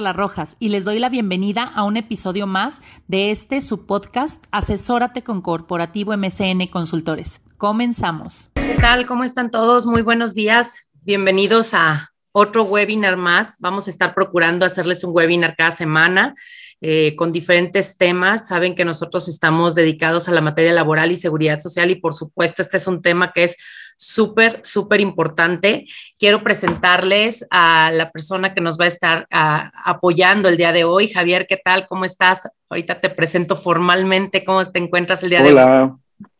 [0.00, 4.42] Carla Rojas y les doy la bienvenida a un episodio más de este su podcast
[4.50, 7.42] Asesórate con Corporativo MCN Consultores.
[7.58, 8.50] Comenzamos.
[8.54, 9.04] ¿Qué tal?
[9.04, 9.86] ¿Cómo están todos?
[9.86, 10.88] Muy buenos días.
[11.02, 13.58] Bienvenidos a otro webinar más.
[13.58, 16.34] Vamos a estar procurando hacerles un webinar cada semana.
[16.82, 18.48] Eh, con diferentes temas.
[18.48, 22.62] Saben que nosotros estamos dedicados a la materia laboral y seguridad social y por supuesto
[22.62, 23.56] este es un tema que es
[23.98, 25.84] súper, súper importante.
[26.18, 31.08] Quiero presentarles a la persona que nos va a estar apoyando el día de hoy.
[31.08, 31.84] Javier, ¿qué tal?
[31.86, 32.50] ¿Cómo estás?
[32.70, 34.42] Ahorita te presento formalmente.
[34.42, 35.52] ¿Cómo te encuentras el día de hoy?
[35.52, 35.96] Hola,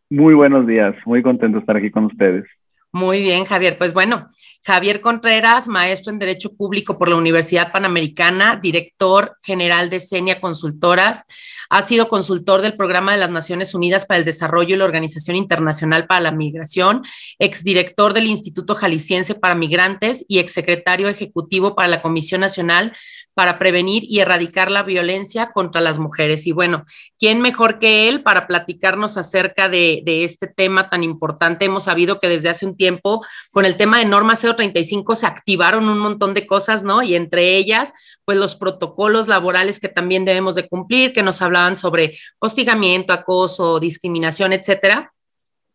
[0.09, 0.95] muy buenos días.
[1.05, 2.47] Muy contento de estar aquí con ustedes.
[2.93, 3.79] Muy bien, Javier.
[3.79, 4.29] Pues bueno,
[4.63, 11.25] Javier Contreras, maestro en Derecho Público por la Universidad Panamericana, director general de Senia Consultoras,
[11.71, 15.37] ha sido consultor del Programa de las Naciones Unidas para el Desarrollo y la Organización
[15.37, 17.05] Internacional para la Migración,
[17.39, 22.93] exdirector del Instituto Jalisciense para Migrantes y exsecretario ejecutivo para la Comisión Nacional
[23.35, 26.47] para prevenir y erradicar la violencia contra las mujeres.
[26.47, 26.85] Y bueno,
[27.19, 31.65] ¿quién mejor que él para platicarnos acerca de, este tema tan importante?
[31.65, 35.89] Hemos sabido que desde hace un tiempo con el tema de norma 035 se activaron
[35.89, 37.03] un montón de cosas, ¿no?
[37.03, 37.93] Y entre ellas,
[38.25, 43.81] pues los protocolos laborales que también debemos de cumplir, que nos hablaban sobre hostigamiento, acoso,
[43.81, 45.13] discriminación, etcétera.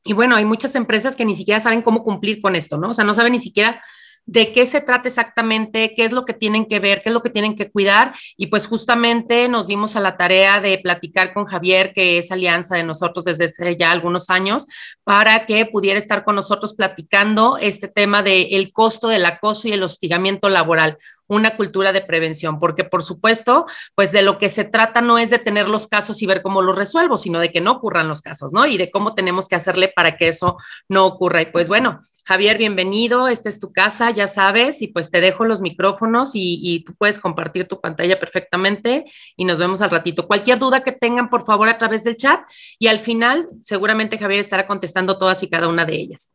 [0.04, 2.90] Y bueno, hay muchas empresas que ni siquiera saben cómo cumplir con esto, ¿no?
[2.90, 3.82] O sea, no saben ni siquiera
[4.26, 7.22] de qué se trata exactamente, qué es lo que tienen que ver, qué es lo
[7.22, 8.14] que tienen que cuidar.
[8.38, 12.76] Y pues justamente nos dimos a la tarea de platicar con Javier, que es alianza
[12.76, 14.68] de nosotros desde hace ya algunos años,
[15.04, 19.74] para que pudiera estar con nosotros platicando este tema del el costo del acoso y
[19.74, 24.64] el hostigamiento laboral una cultura de prevención, porque por supuesto, pues de lo que se
[24.64, 27.62] trata no es de tener los casos y ver cómo los resuelvo, sino de que
[27.62, 28.66] no ocurran los casos, ¿no?
[28.66, 30.58] Y de cómo tenemos que hacerle para que eso
[30.90, 31.42] no ocurra.
[31.42, 35.46] Y pues bueno, Javier, bienvenido, esta es tu casa, ya sabes, y pues te dejo
[35.46, 40.28] los micrófonos y, tú puedes compartir tu pantalla perfectamente y nos vemos al ratito.
[40.28, 42.42] Cualquier duda que tengan, por favor, a través del chat
[42.78, 46.35] y al final seguramente Javier estará contestando todas y cada una de ellas.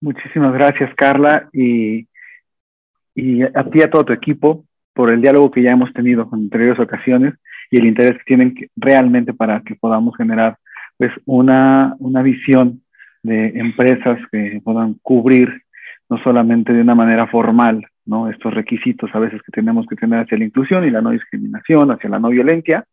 [0.00, 2.06] Muchísimas gracias, Carla, y,
[3.14, 6.28] y a ti y a todo tu equipo por el diálogo que ya hemos tenido
[6.32, 7.34] en anteriores ocasiones
[7.70, 10.56] y el interés que tienen realmente para que podamos generar
[10.96, 12.82] pues una, una visión
[13.22, 15.62] de empresas que puedan cubrir
[16.08, 18.28] no solamente de una manera formal, ¿no?
[18.28, 21.90] Estos requisitos a veces que tenemos que tener hacia la inclusión y la no discriminación,
[21.92, 22.84] hacia la no violencia,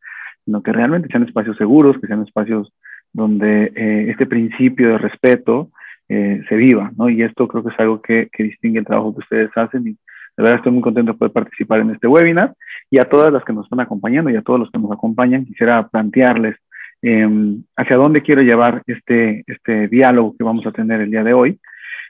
[0.46, 2.72] sino que realmente sean espacios seguros, que sean espacios
[3.12, 5.72] donde eh, este principio de respeto
[6.09, 7.09] eh, se viva, ¿no?
[7.09, 9.91] Y esto creo que es algo que, que, distingue el trabajo que ustedes hacen y
[9.91, 12.53] de verdad estoy muy contento de poder participar en este webinar
[12.90, 15.46] y a todas las que nos están acompañando y a todos los que nos acompañan
[15.46, 16.56] quisiera plantearles
[17.01, 17.28] eh,
[17.75, 21.59] hacia dónde quiero llevar este, este diálogo que vamos a tener el día de hoy,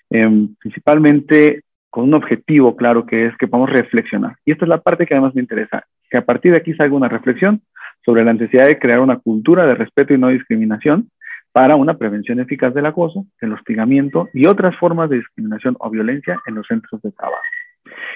[0.09, 4.36] eh, principalmente con un objetivo claro que es que podamos reflexionar.
[4.46, 6.96] Y esta es la parte que además me interesa, que a partir de aquí salga
[6.96, 7.62] una reflexión
[8.06, 11.09] sobre la necesidad de crear una cultura de respeto y no discriminación
[11.52, 16.40] para una prevención eficaz del acoso, el hostigamiento y otras formas de discriminación o violencia
[16.46, 17.41] en los centros de trabajo.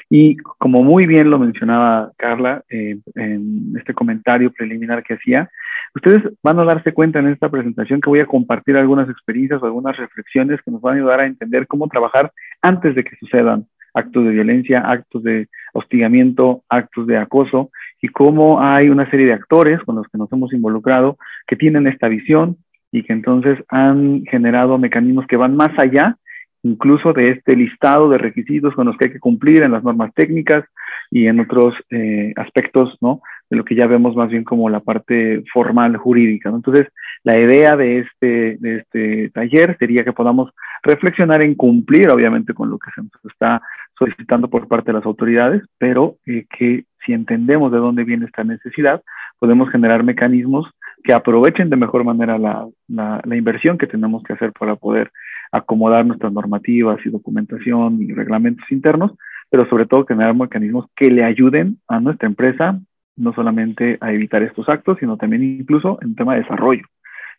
[0.09, 5.49] Y como muy bien lo mencionaba Carla eh, en este comentario preliminar que hacía,
[5.95, 9.65] ustedes van a darse cuenta en esta presentación que voy a compartir algunas experiencias o
[9.65, 12.31] algunas reflexiones que nos van a ayudar a entender cómo trabajar
[12.61, 17.71] antes de que sucedan actos de violencia, actos de hostigamiento, actos de acoso
[18.01, 21.87] y cómo hay una serie de actores con los que nos hemos involucrado que tienen
[21.87, 22.57] esta visión,
[22.91, 26.17] y que entonces han generado mecanismos que van más allá
[26.63, 30.13] incluso de este listado de requisitos con los que hay que cumplir en las normas
[30.13, 30.63] técnicas
[31.09, 33.21] y en otros eh, aspectos, ¿no?
[33.49, 36.49] De lo que ya vemos más bien como la parte formal jurídica.
[36.49, 36.87] Entonces,
[37.23, 40.51] la idea de este, de este taller sería que podamos
[40.83, 43.61] reflexionar en cumplir, obviamente, con lo que se nos está
[43.97, 48.43] solicitando por parte de las autoridades, pero eh, que si entendemos de dónde viene esta
[48.43, 49.01] necesidad,
[49.39, 50.67] podemos generar mecanismos
[51.03, 55.11] que aprovechen de mejor manera la, la, inversión que tenemos que hacer para poder
[55.51, 59.11] acomodar nuestras normativas y documentación y reglamentos internos,
[59.49, 62.79] pero sobre todo generar mecanismos que le ayuden a nuestra empresa
[63.17, 66.85] no solamente a evitar estos actos, sino también incluso en tema de desarrollo,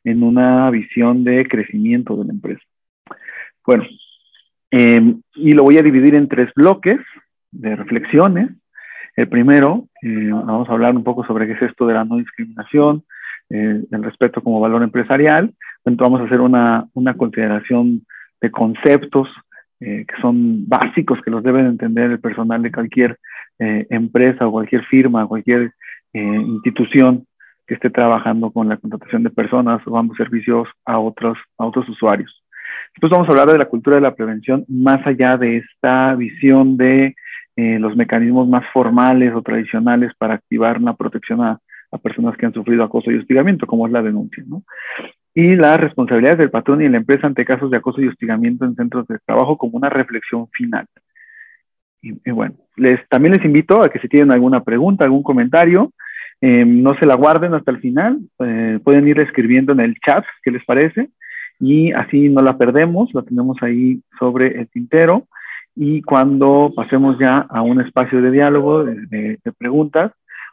[0.05, 2.62] en una visión de crecimiento de la empresa.
[3.67, 3.85] Bueno,
[4.70, 6.99] em, y lo voy a dividir en tres bloques
[7.50, 8.50] de reflexiones.
[9.17, 12.17] El primero, eh, vamos a hablar un poco sobre qué es esto de la no
[12.17, 13.05] discriminación,
[13.52, 15.52] eh, el respeto como valor empresarial.
[15.84, 18.02] Entonces vamos a hacer una, una consideración
[18.40, 19.28] de conceptos
[19.81, 23.19] eh, que son básicos, que los deben entender el personal de cualquier
[23.58, 25.72] eh, empresa o cualquier firma, cualquier
[26.14, 27.26] institución
[27.66, 31.88] que esté trabajando con la contratación de personas o ambos servicios a otros, a otros
[31.88, 32.43] usuarios.
[32.94, 36.76] Después vamos a hablar de la cultura de la prevención más allá de esta visión
[36.76, 37.14] de
[37.56, 41.58] eh, los mecanismos más formales o tradicionales para activar una protección a,
[41.92, 44.62] a, personas que han sufrido acoso y hostigamiento, como es la denuncia, ¿no?
[45.34, 48.74] Y las responsabilidades del patrón y la empresa ante casos de acoso y hostigamiento en
[48.74, 50.86] centros de trabajo como una reflexión final.
[52.02, 55.92] Y, bueno, les, también les invito a que si tienen alguna pregunta, algún comentario,
[56.40, 60.24] eh, no se la guarden hasta el final, eh, pueden ir escribiendo en el chat,
[60.42, 61.10] ¿qué les parece?
[61.60, 65.28] Y así no la perdemos, la tenemos ahí sobre el tintero.
[65.76, 70.10] Y cuando pasemos ya a un espacio de diálogo, de, preguntas,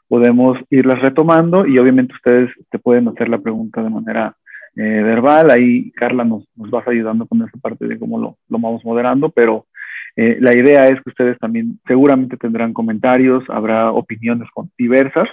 [0.09, 4.35] podemos irlas retomando y obviamente ustedes te pueden hacer la pregunta de manera
[4.75, 5.51] eh, verbal.
[5.51, 9.29] Ahí Carla nos, nos vas ayudando con esa parte de cómo lo, lo vamos moderando,
[9.29, 9.67] pero
[10.15, 15.29] eh, la idea es que ustedes también seguramente tendrán comentarios, habrá opiniones diversas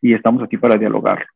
[0.00, 1.26] y estamos aquí para dialogar.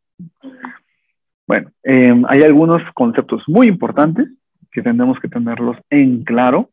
[1.46, 4.29] Bueno, em, hay algunos conceptos muy importantes
[4.73, 6.70] que tenemos que tenerlos en claro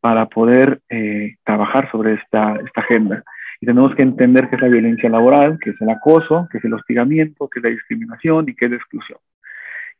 [0.00, 3.24] para poder eh, trabajar sobre esta, esta agenda.
[3.62, 6.64] Y tenemos que entender qué es la violencia laboral, qué es el acoso, qué es
[6.64, 9.20] el hostigamiento, qué es la discriminación y qué es la exclusión.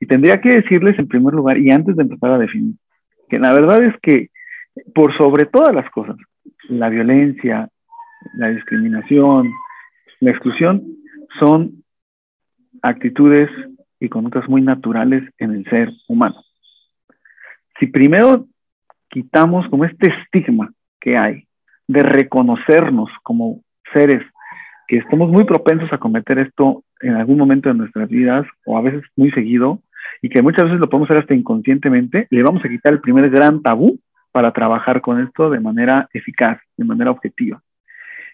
[0.00, 2.75] Y tendría que decirles en primer lugar, y antes de empezar a definir,
[3.29, 4.31] que la verdad es que
[4.93, 6.17] por sobre todas las cosas,
[6.70, 7.69] la violencia,
[8.35, 9.49] la discriminación,
[10.19, 10.82] la exclusión
[11.38, 11.85] son
[12.82, 13.49] actitudes
[14.00, 16.43] y conductas muy naturales en el ser humano.
[17.79, 18.49] Si primero
[19.09, 21.47] quitamos como este estigma que hay
[21.88, 23.61] de reconocernos como
[23.93, 24.23] seres
[24.88, 28.82] que estamos muy propensos a cometer esto en algún momento de nuestras vidas o a
[28.82, 29.81] veces muy seguido
[30.20, 33.31] y que muchas veces lo podemos hacer hasta inconscientemente, le vamos a quitar el primer
[33.31, 33.99] gran tabú
[34.31, 37.62] para trabajar con esto de manera eficaz, de manera objetiva.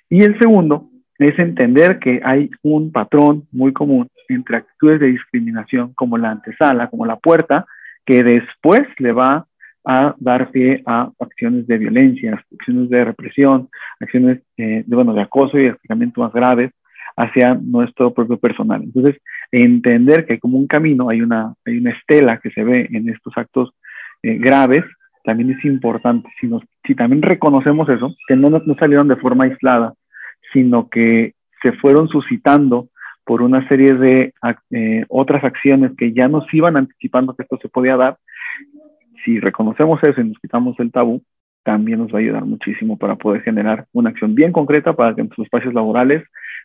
[0.08, 5.92] Y el segundo es entender que hay un patrón muy común entre actitudes de discriminación
[5.94, 7.66] como la antesala, como la puerta,
[8.06, 9.46] que después le va
[9.90, 15.22] a dar pie a acciones de violencia, acciones de represión, acciones eh, de, bueno, de
[15.22, 16.72] acoso y hostigamiento más graves
[17.16, 18.82] hacia nuestro propio personal.
[18.82, 19.16] Entonces,
[19.50, 23.08] entender que hay como un camino, hay una, hay una estela que se ve en
[23.08, 23.70] estos actos
[24.22, 24.84] eh, graves
[25.24, 26.28] también es importante.
[26.38, 29.94] Si, nos, si también reconocemos eso, que no, no salieron de forma aislada,
[30.52, 31.32] sino que
[31.62, 32.88] se fueron suscitando
[33.24, 34.32] por una serie de
[34.70, 38.16] eh, otras acciones que ya nos iban anticipando que esto se podía dar,
[39.28, 41.22] si reconocemos eso y nos quitamos el tabú,
[41.62, 45.22] también nos va a ayudar muchísimo para poder generar una acción bien concreta para que
[45.22, 46.24] nuestros espacios laborales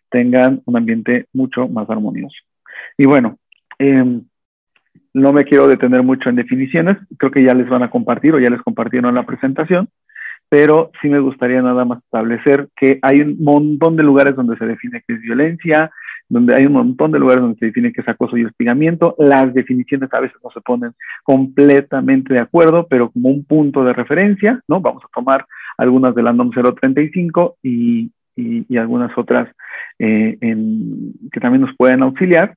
[0.09, 2.37] tengan un ambiente mucho más armonioso.
[2.97, 3.37] Y bueno,
[3.79, 4.21] eh,
[5.13, 8.39] no me quiero detener mucho en definiciones, creo que ya les van a compartir o
[8.39, 9.89] ya les compartieron la presentación,
[10.47, 14.65] pero sí me gustaría nada más establecer que hay un montón de lugares donde se
[14.65, 15.91] define que es violencia,
[16.29, 19.15] donde hay un montón de lugares donde se define que es acoso y hostigamiento.
[19.17, 20.93] Las definiciones a veces no se ponen
[21.23, 24.81] completamente de acuerdo, pero como un punto de referencia, ¿no?
[24.81, 25.45] Vamos a tomar
[25.77, 29.49] algunas de la NOM 035 y, y, algunas otras
[29.99, 32.55] eh, que también nos pueden auxiliar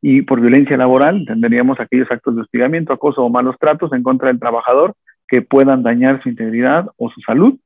[0.00, 4.28] y por violencia laboral entenderíamos aquellos actos de hostigamiento, acoso o malos tratos en contra
[4.28, 4.94] del trabajador
[5.26, 7.58] que puedan dañar su integridad o su salud.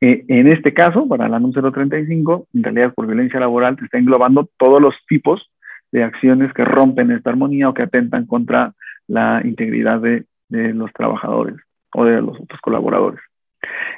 [0.00, 3.98] Eh, en este caso, para la NUM 035, en realidad por violencia laboral te está
[3.98, 5.50] englobando todos los tipos
[5.90, 8.74] de acciones que rompen esta armonía o que atentan contra
[9.06, 11.56] la integridad de, los trabajadores
[11.92, 13.20] o de los otros colaboradores.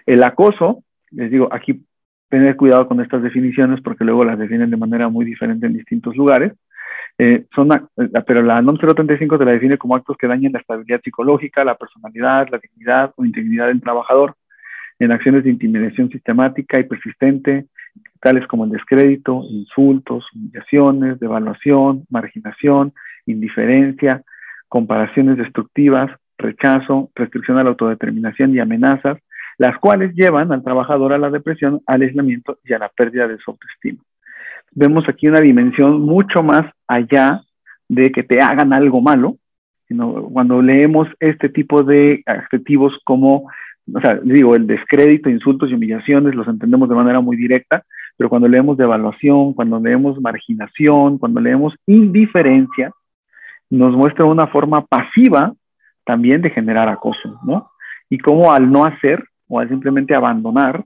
[0.07, 1.85] El acoso, les digo, aquí
[2.31, 6.17] tener cuidado con estas definiciones porque luego las definen de manera muy diferente en distintos
[6.17, 6.52] lugares.
[7.19, 7.69] Eh, son,
[8.26, 11.75] pero la NOM 035 te la define como actos que dañen la estabilidad psicológica, la
[11.75, 14.37] personalidad, la dignidad o integridad del trabajador
[14.99, 17.67] en acciones de intimidación sistemática y persistente,
[18.21, 22.93] tales como el descrédito, insultos, humillaciones, devaluación, marginación,
[23.26, 24.23] indiferencia,
[24.69, 29.19] comparaciones destructivas, rechazo, restricción a la autodeterminación y amenazas,
[29.57, 33.38] las cuales llevan al trabajador a la depresión, al aislamiento y a la pérdida de
[33.38, 34.02] su autoestima.
[34.73, 37.43] Vemos aquí una dimensión mucho más allá
[37.88, 39.37] de que te hagan algo malo,
[39.88, 43.50] sino cuando leemos este tipo de adjetivos como,
[43.95, 47.85] o sea, digo, el descrédito, insultos y humillaciones los entendemos de manera muy directa,
[48.16, 52.90] pero cuando leemos devaluación, cuando leemos marginación, cuando leemos indiferencia,
[53.71, 55.52] nos muestra una forma pasiva
[56.04, 57.71] también de generar acoso, ¿no?
[58.09, 60.85] Y cómo al no hacer o al simplemente abandonar,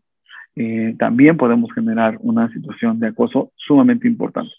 [0.57, 4.53] eh, también podemos generar una situación de acoso sumamente importante.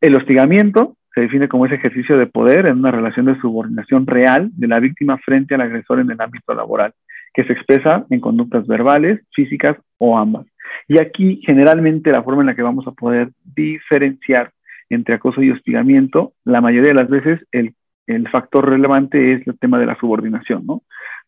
[0.00, 4.50] El hostigamiento se define como ese ejercicio de poder en una relación de subordinación real
[4.52, 6.92] de la víctima frente al agresor en el ámbito laboral,
[7.34, 10.46] que se expresa en conductas verbales, físicas o ambas.
[10.88, 14.50] Y aquí generalmente la forma en la que vamos a poder diferenciar
[14.88, 17.74] entre acoso y hostigamiento, la mayoría de las veces el,
[18.06, 20.82] el factor relevante es el tema de la subordinación, ¿no?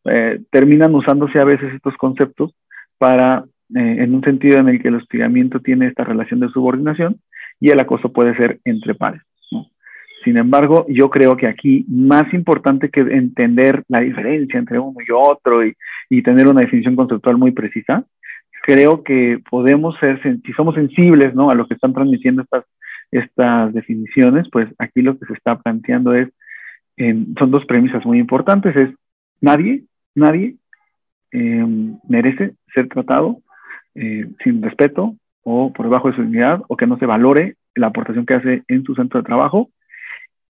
[0.06, 2.54] eh, terminan usándose a veces estos conceptos
[2.98, 3.44] para,
[3.74, 7.20] eh, en un sentido en el que el hostigamiento tiene esta relación de subordinación
[7.60, 9.22] y el acoso puede ser entre pares.
[10.24, 15.12] Sin embargo, yo creo que aquí más importante que entender la diferencia entre uno y
[15.12, 15.72] otro y,
[16.08, 18.04] y tener una definición conceptual muy precisa,
[18.62, 21.50] creo que podemos ser, si somos sensibles ¿no?
[21.50, 22.64] a lo que están transmitiendo estas,
[23.10, 26.28] estas definiciones, pues aquí lo que se está planteando es,
[26.96, 28.90] son dos premisas muy importantes, es
[29.40, 29.84] nadie,
[30.14, 30.56] nadie
[31.30, 33.42] em, merece ser tratado
[33.94, 37.88] eh, sin respeto o por debajo de su dignidad o que no se valore la
[37.88, 39.70] aportación que hace en su centro de trabajo,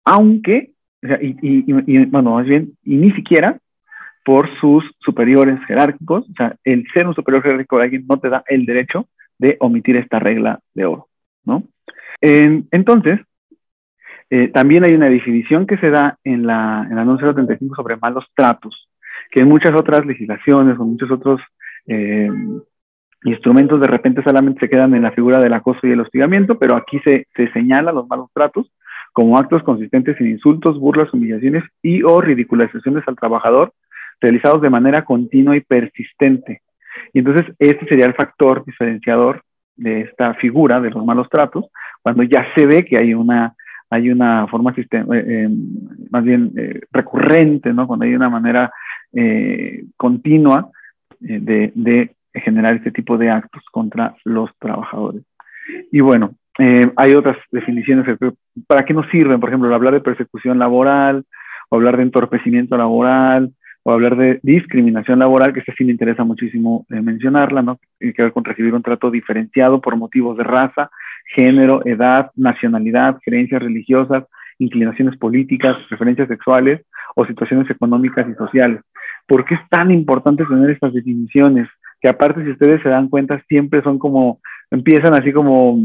[0.04, 3.58] aunque, o sea, y, y, bueno, más bien, y ni siquiera
[4.24, 8.28] por sus superiores jerárquicos, o sea, el ser un superior jerárquico de alguien no te
[8.28, 9.06] da el derecho
[9.38, 11.08] de omitir esta regla de oro,
[11.44, 11.64] ¿no?
[12.20, 13.18] entonces,
[14.30, 18.24] eh, también hay una definición que se da en la, en la 035 sobre malos
[18.34, 18.88] tratos,
[19.30, 21.40] que en muchas otras legislaciones o muchos otros
[21.86, 22.30] eh,
[23.24, 26.76] instrumentos de repente solamente se quedan en la figura del acoso y el hostigamiento, pero
[26.76, 28.72] aquí se, se señala los malos tratos
[29.12, 33.72] como actos consistentes en insultos, burlas, humillaciones y o ridiculizaciones al trabajador
[34.22, 36.62] realizados de manera continua y persistente.
[37.12, 39.42] Y entonces este sería el factor diferenciador
[39.76, 41.66] de esta figura de los malos tratos,
[42.00, 43.54] cuando ya se ve que hay una,
[43.90, 45.48] hay una forma eh, eh,
[46.10, 47.86] más bien eh, recurrente, ¿no?
[47.86, 48.70] cuando hay una manera
[49.98, 50.70] continua
[51.20, 55.22] de, generar este tipo de actos contra los trabajadores.
[55.90, 56.30] Y bueno,
[56.96, 58.06] hay otras definiciones,
[58.66, 59.38] ¿para qué nos sirven?
[59.38, 61.26] Por ejemplo, hablar de persecución laboral,
[61.72, 63.52] o hablar de entorpecimiento laboral,
[63.84, 67.80] o hablar de discriminación laboral, que esta sí me interesa muchísimo eh, mencionarla, ¿no?
[67.98, 70.90] Tiene que ver con recibir un trato diferenciado por motivos de raza,
[71.34, 74.24] género, edad, nacionalidad, creencias religiosas,
[74.58, 76.82] inclinaciones políticas, preferencias sexuales
[77.16, 78.80] o situaciones económicas y sociales.
[79.26, 81.68] ¿Por qué es tan importante tener estas definiciones?
[82.00, 85.76] Que aparte, si ustedes se dan cuenta, siempre son como, empiezan así como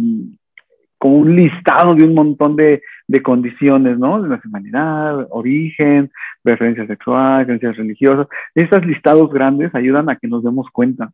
[0.97, 4.21] como un listado de un montón de, de condiciones, ¿no?
[4.21, 6.11] De nacionalidad, origen,
[6.41, 8.27] preferencia sexual, creencias religiosas.
[8.55, 11.11] Estos listados grandes ayudan a que nos demos cuenta,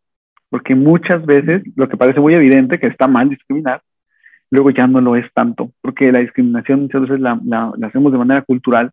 [0.49, 3.81] porque muchas veces lo que parece muy evidente, que está mal discriminar,
[4.49, 8.11] luego ya no lo es tanto, porque la discriminación muchas veces la, la, la hacemos
[8.11, 8.91] de manera cultural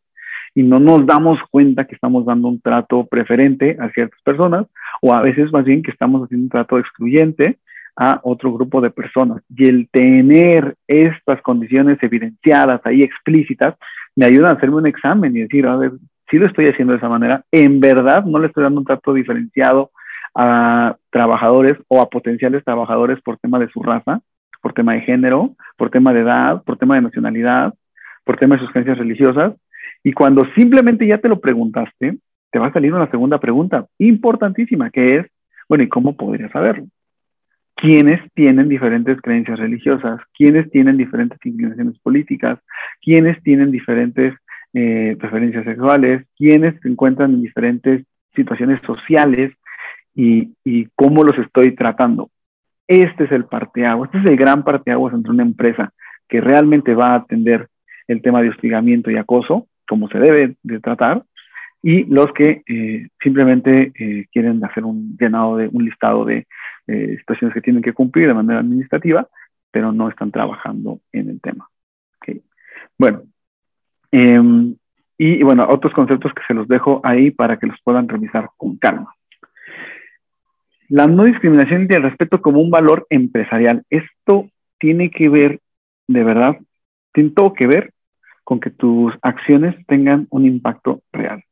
[0.54, 4.66] y no nos damos cuenta que estamos dando un trato preferente a ciertas personas,
[5.02, 7.58] o a veces más bien que estamos haciendo un trato excluyente
[8.02, 9.42] a otro grupo de personas.
[9.54, 13.74] Y el tener estas condiciones evidenciadas ahí explícitas
[14.16, 15.92] me ayuda a hacerme un examen y decir, a ver,
[16.30, 19.12] si lo estoy haciendo de esa manera, en verdad no le estoy dando un trato
[19.12, 19.90] diferenciado
[20.34, 24.22] a trabajadores o a potenciales trabajadores por tema de su raza,
[24.62, 27.74] por tema de género, por tema de edad, por tema de nacionalidad,
[28.24, 29.52] por tema de sus creencias religiosas.
[30.02, 32.16] Y cuando simplemente ya te lo preguntaste,
[32.50, 35.26] te va a salir una segunda pregunta importantísima, que es,
[35.68, 36.86] bueno, ¿y cómo podría saberlo?
[37.80, 42.58] Quienes tienen diferentes creencias religiosas, quienes tienen diferentes inclinaciones políticas,
[43.00, 44.34] quienes tienen diferentes
[44.74, 48.04] eh, preferencias sexuales, quienes se encuentran en diferentes
[48.36, 49.52] situaciones sociales
[50.14, 52.30] y, y, cómo los estoy tratando.
[52.86, 55.92] Este es el parteaguas, este es el gran parteaguas entre una empresa
[56.28, 57.68] que realmente va a atender
[58.08, 61.24] el tema de hostigamiento y acoso, como se debe de tratar,
[61.82, 66.46] y los que eh, simplemente eh, quieren hacer un llenado de un listado de
[66.86, 69.28] eh, situaciones que tienen que cumplir de manera administrativa,
[69.70, 71.68] pero no están trabajando en el tema.
[72.98, 73.22] Bueno,
[74.12, 74.76] em,
[75.16, 78.76] y, bueno, otros conceptos que se los dejo ahí para que los puedan revisar con
[78.76, 79.14] calma.
[80.88, 83.84] La no discriminación y el respeto como un valor empresarial.
[83.88, 85.60] Esto tiene que ver,
[86.08, 86.58] de verdad,
[87.12, 87.94] tiene todo que ver
[88.44, 91.42] con que tus acciones tengan un impacto real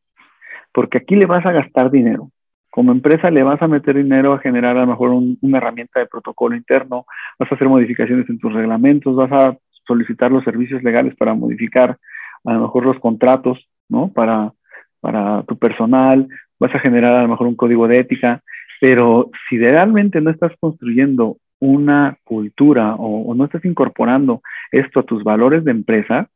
[0.72, 2.30] porque aquí le vas a gastar dinero.
[2.70, 6.06] Como empresa le vas a meter dinero a generar a lo mejor una herramienta de
[6.06, 7.06] protocolo interno,
[7.38, 9.56] vas a hacer modificaciones en tus reglamentos, vas a
[9.86, 11.96] solicitar los servicios legales para modificar
[12.44, 13.58] a lo mejor los contratos,
[13.88, 14.12] ¿no?
[14.12, 14.52] Para,
[15.00, 16.28] para tu personal,
[16.60, 18.42] vas a generar a lo mejor un código de ética,
[18.80, 25.24] pero si realmente no estás construyendo una cultura o, no estás incorporando esto a tus
[25.24, 26.28] valores de empresa,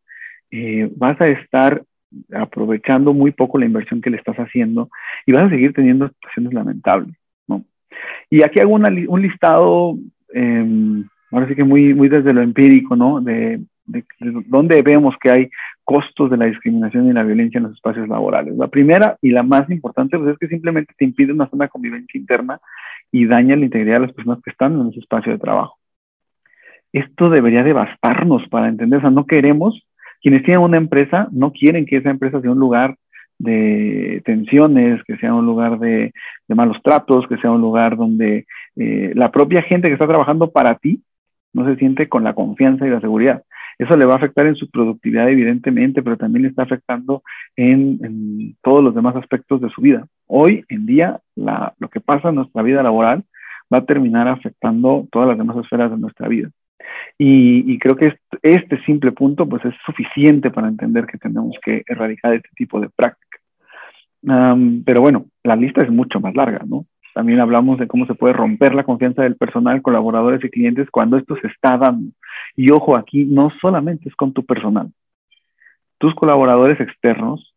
[0.51, 1.83] eh, vas a estar
[2.35, 4.91] aprovechando muy poco la inversión que le estás haciendo
[5.27, 7.15] y vas a seguir teniendo situaciones lamentables,
[7.47, 7.65] ¿no?
[8.31, 9.97] Y aquí hago un listado,
[10.35, 13.21] eh, ahora sí que muy, muy desde lo empírico, ¿no?
[13.21, 14.05] De, de,
[14.47, 15.51] dónde vemos que hay
[15.85, 18.57] costos de la discriminación y la violencia en los espacios laborales.
[18.57, 21.71] La primera y la más importante pues, es que simplemente te impide una zona de
[21.71, 22.61] convivencia interna
[23.11, 25.77] y daña la integridad de las personas que están en ese espacio de trabajo.
[26.93, 29.83] Esto debería devastarnos para entender, o sea, no queremos
[30.23, 32.97] quienes tienen una empresa no quieren que esa empresa sea un lugar
[33.39, 36.13] de tensiones, que sea un lugar de,
[36.49, 40.77] malos tratos, que sea un lugar donde eh, la propia gente que está trabajando para
[40.77, 41.03] ti
[41.53, 43.43] no se siente con la confianza y la seguridad.
[43.79, 47.23] Eso le va a afectar en su productividad, evidentemente, pero también le está afectando
[47.57, 50.07] en, todos los demás aspectos de su vida.
[50.27, 53.25] Hoy en día, lo que pasa en nuestra vida laboral
[53.73, 56.51] va a terminar afectando todas las demás esferas de nuestra vida.
[57.19, 62.35] Y, creo que este, simple punto pues es suficiente para entender que tenemos que erradicar
[62.35, 63.41] este tipo de prácticas.
[64.85, 66.87] pero bueno, la lista es mucho más larga, ¿no?
[67.15, 71.19] También hablamos de cómo se puede romper la confianza del personal, colaboradores y clientes cuando
[71.19, 72.11] esto se está dando.
[72.57, 74.91] Y ojo, aquí no solamente es con tu personal.
[75.99, 77.55] Tus colaboradores externos,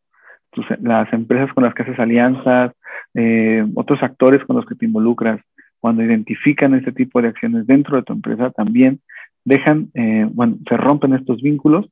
[0.82, 2.74] las empresas con las que haces alianzas,
[3.14, 5.42] eh, otros actores con los que te involucras,
[5.80, 9.00] cuando identifican este tipo de acciones dentro de tu empresa, también
[9.46, 11.86] dejan, eh, bueno, se rompen estos vínculos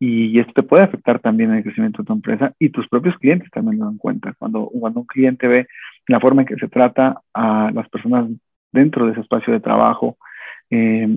[0.00, 3.50] y esto te puede afectar también el crecimiento de tu empresa y tus propios clientes
[3.50, 4.34] también lo dan cuenta.
[4.38, 5.66] Cuando, cuando un cliente ve
[6.08, 8.28] la forma en que se trata a las personas
[8.72, 10.18] dentro de ese espacio de trabajo,
[10.70, 11.08] eh,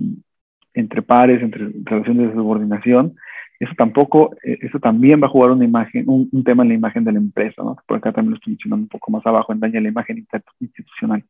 [0.74, 3.16] entre pares, entre relaciones de subordinación,
[3.58, 7.02] eso tampoco, eh, eso también va a jugar una imagen, un, tema en la imagen
[7.04, 7.76] de la empresa, ¿no?
[7.86, 10.24] Por acá también lo estoy mencionando un poco más abajo, en daña la imagen
[10.60, 11.24] institucional.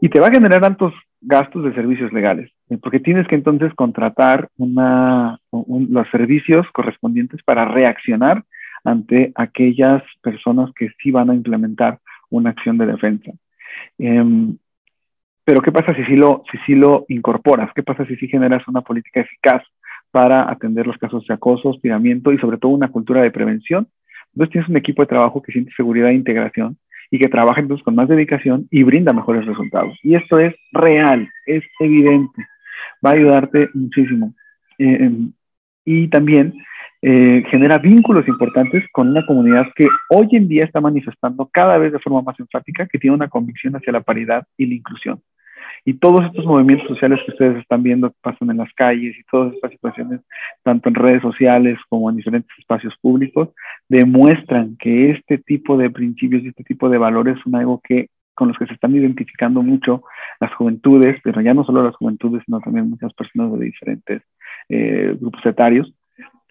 [0.00, 3.72] Y te va a generar altos gastos de servicios legales, eh, porque tienes que entonces
[3.74, 8.44] contratar una, los servicios correspondientes para reaccionar
[8.84, 11.98] ante aquellas personas que sí van a implementar
[12.30, 13.32] una acción de defensa.
[13.98, 14.56] Em,
[15.44, 17.70] pero ¿qué pasa si sí, lo, si sí lo incorporas?
[17.74, 19.62] ¿Qué pasa si sí generas una política eficaz
[20.10, 23.88] para atender los casos de acoso, hostigamiento y sobre todo una cultura de prevención?
[24.32, 26.76] Entonces tienes un equipo de trabajo que siente seguridad e integración
[27.10, 29.98] y que trabaja entonces con más dedicación y brinda mejores resultados.
[30.02, 32.46] Y esto es real, es evidente,
[33.04, 34.34] va a ayudarte muchísimo.
[34.78, 35.32] Eh, em,
[35.84, 36.54] y también
[37.02, 41.92] eh, genera vínculos importantes con una comunidad que hoy en día está manifestando cada vez
[41.92, 45.20] de forma más enfática que tiene una convicción hacia la paridad y la inclusión.
[45.88, 49.22] Y todos estos movimientos sociales que ustedes están viendo que pasan en las calles y
[49.30, 50.20] todas estas situaciones,
[50.64, 53.50] tanto en redes sociales como en diferentes espacios públicos,
[53.88, 58.48] demuestran que este tipo de principios y este tipo de valores son algo que con
[58.48, 60.02] los que se están identificando mucho
[60.40, 64.22] las juventudes, pero ya no solo las juventudes, sino también muchas personas de diferentes
[64.68, 65.94] eh, grupos etarios.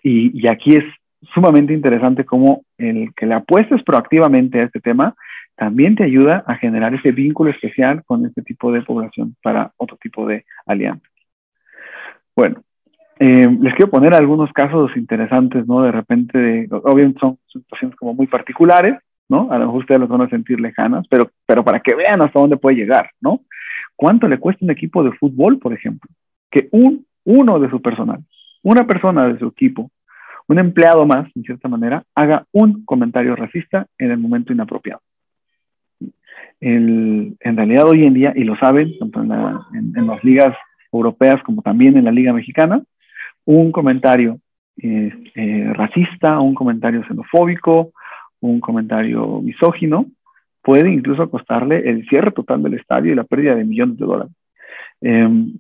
[0.02, 0.86] Y, y, aquí es
[1.34, 5.16] sumamente interesante cómo el que le apuestes proactivamente a este tema
[5.56, 9.98] también te ayuda a generar ese vínculo especial con este tipo de población para otro
[9.98, 11.08] tipo de alianza.
[12.36, 12.62] Bueno,
[13.20, 15.82] eh, les quiero poner algunos casos interesantes, ¿no?
[15.82, 18.96] De repente, obviamente son situaciones como muy particulares,
[19.30, 19.50] ¿no?
[19.52, 22.40] A lo mejor ustedes los van a sentir lejanas, pero, pero para que vean hasta
[22.40, 23.42] dónde puede llegar, ¿no?
[23.96, 26.10] ¿Cuánto le cuesta un equipo de fútbol, por ejemplo?
[26.52, 28.20] Que un, uno de su personal,
[28.64, 29.90] una persona de su equipo,
[30.48, 35.02] un empleado más, en cierta manera, haga un comentario racista en el momento inapropiado
[36.60, 40.56] en realidad hoy en día, y lo saben, tanto en, las ligas
[40.92, 42.82] europeas como también en la liga mexicana,
[43.46, 44.40] un comentario
[44.82, 47.92] eh, eh, racista, un comentario xenofóbico,
[48.40, 50.06] un comentario misógino,
[50.62, 54.34] puede incluso costarle el cierre total del estadio y la pérdida de millones de dólares.
[55.02, 55.60] Em,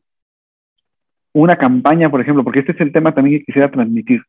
[1.34, 4.22] una campaña, por ejemplo, porque este es el tema también que quisiera transmitir.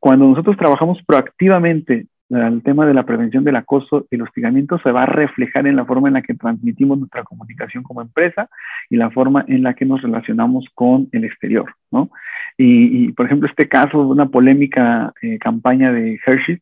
[0.00, 4.92] Cuando nosotros trabajamos proactivamente el tema de la prevención del acoso y el hostigamiento se
[4.92, 8.48] va a reflejar en la forma en la que transmitimos nuestra comunicación como empresa
[8.90, 12.10] y la forma en la que nos relacionamos con el exterior, ¿no?
[12.58, 16.58] Y, por ejemplo, este caso de una polémica eh, campaña de Hershey,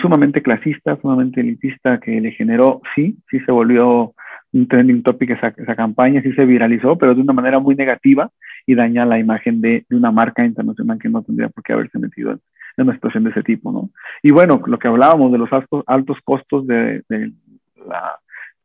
[0.00, 4.14] sumamente clasista, sumamente elitista, que le generó, sí, sí se volvió
[4.52, 8.30] un trending topic esa, esa campaña, sí se viralizó, pero de una manera muy negativa
[8.66, 11.98] y daña la imagen de, de una marca internacional que no tendría por qué haberse
[11.98, 12.40] metido en,
[12.76, 13.90] en una situación de ese tipo, ¿no?
[14.22, 17.02] Y bueno, lo que hablábamos de los altos, altos costos de,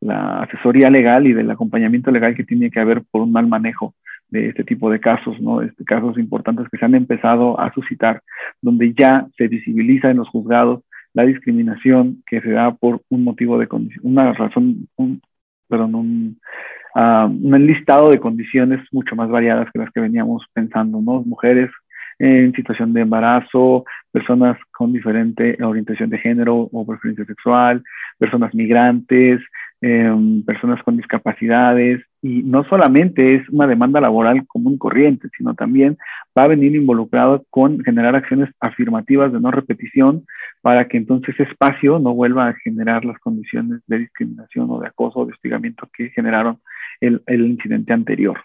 [0.02, 3.94] la, asesoría legal y del acompañamiento legal que tiene que haber por un mal manejo
[4.30, 5.60] de este tipo de casos, ¿no?
[5.60, 8.22] Este, casos importantes que se han empezado a suscitar,
[8.62, 13.58] donde ya se visibiliza en los juzgados la discriminación que se da por un motivo
[13.58, 15.20] de condición, una razón, un,
[15.68, 16.40] perdón, un,
[16.94, 21.22] uh, un listado de condiciones mucho más variadas que las que veníamos pensando, ¿no?
[21.22, 21.70] Mujeres
[22.20, 27.82] en situación de embarazo, personas con diferente orientación de género o preferencia sexual,
[28.18, 29.40] personas migrantes,
[29.80, 32.02] em, personas con discapacidades.
[32.20, 35.96] Y no solamente es una demanda laboral común corriente, sino también
[36.36, 40.26] va a venir involucrado con generar acciones afirmativas de no repetición
[40.60, 44.88] para que entonces ese espacio no vuelva a generar las condiciones de discriminación o de
[44.88, 46.58] acoso o de hostigamiento que generaron
[47.00, 48.38] el, el incidente anterior.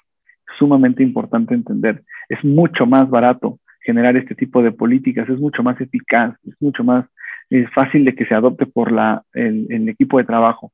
[0.57, 2.03] Sumamente importante entender.
[2.29, 6.83] Es mucho más barato generar este tipo de políticas, es mucho más eficaz, es mucho
[6.83, 7.05] más
[7.49, 10.71] es fácil de que se adopte por la, el, el equipo de trabajo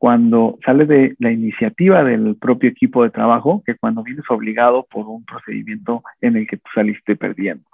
[0.00, 5.06] cuando sale de la iniciativa del propio equipo de trabajo que cuando vienes obligado por
[5.06, 7.64] un procedimiento en el que tú saliste perdiendo.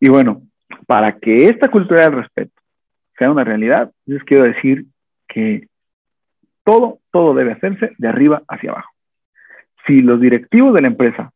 [0.00, 0.42] Y bueno,
[0.86, 2.54] para que esta cultura del respeto
[3.18, 4.86] sea una realidad, les quiero decir
[5.28, 5.68] que
[6.64, 8.92] todo, todo debe hacerse de arriba hacia abajo.
[9.86, 11.32] Si los directivos de la empresa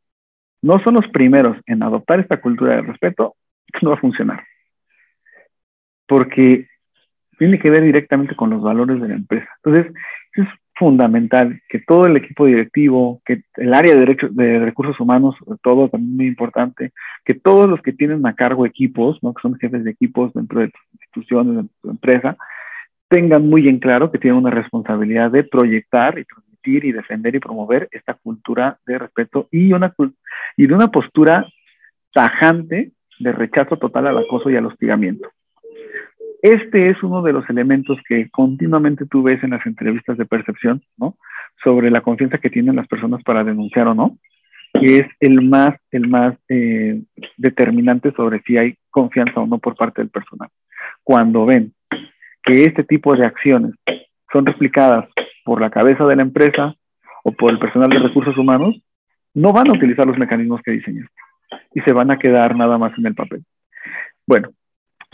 [0.62, 3.36] no son los primeros en adoptar esta cultura del respeto,
[3.82, 4.44] no va a funcionar.
[6.06, 6.66] Porque
[7.38, 9.48] tiene que ver directamente con los valores de la empresa.
[9.64, 9.92] Entonces,
[10.34, 15.88] es fundamental que todo el equipo directivo, que el área de, recursos humanos, sobre todo,
[15.88, 16.92] también muy importante,
[17.24, 19.34] que todos los que tienen a cargo equipos, ¿no?
[19.34, 22.36] que son jefes de equipos dentro de tus instituciones, de tu empresa,
[23.08, 27.40] tengan muy en claro que tienen una responsabilidad de proyectar y transmitir y defender y
[27.40, 29.94] promover esta cultura de respeto y, una,
[30.56, 31.46] y de una postura
[32.12, 35.28] tajante de rechazo total al acoso y al hostigamiento.
[36.42, 40.82] Este es uno de los elementos que continuamente tú ves en las entrevistas de percepción,
[40.96, 41.16] ¿no?
[41.62, 44.18] Sobre la confianza que tienen las personas para denunciar o no,
[44.74, 47.02] y es el más, el más eh,
[47.36, 50.48] determinante sobre si hay confianza o no por parte del personal.
[51.02, 51.74] Cuando ven
[52.42, 53.74] que este tipo de acciones
[54.32, 55.08] son replicadas
[55.44, 56.74] por la cabeza de la empresa
[57.24, 58.80] o por el personal de recursos humanos,
[59.34, 61.14] no van a utilizar los mecanismos que diseñaste
[61.74, 63.44] y se van a quedar nada más en el papel.
[64.26, 64.50] Bueno,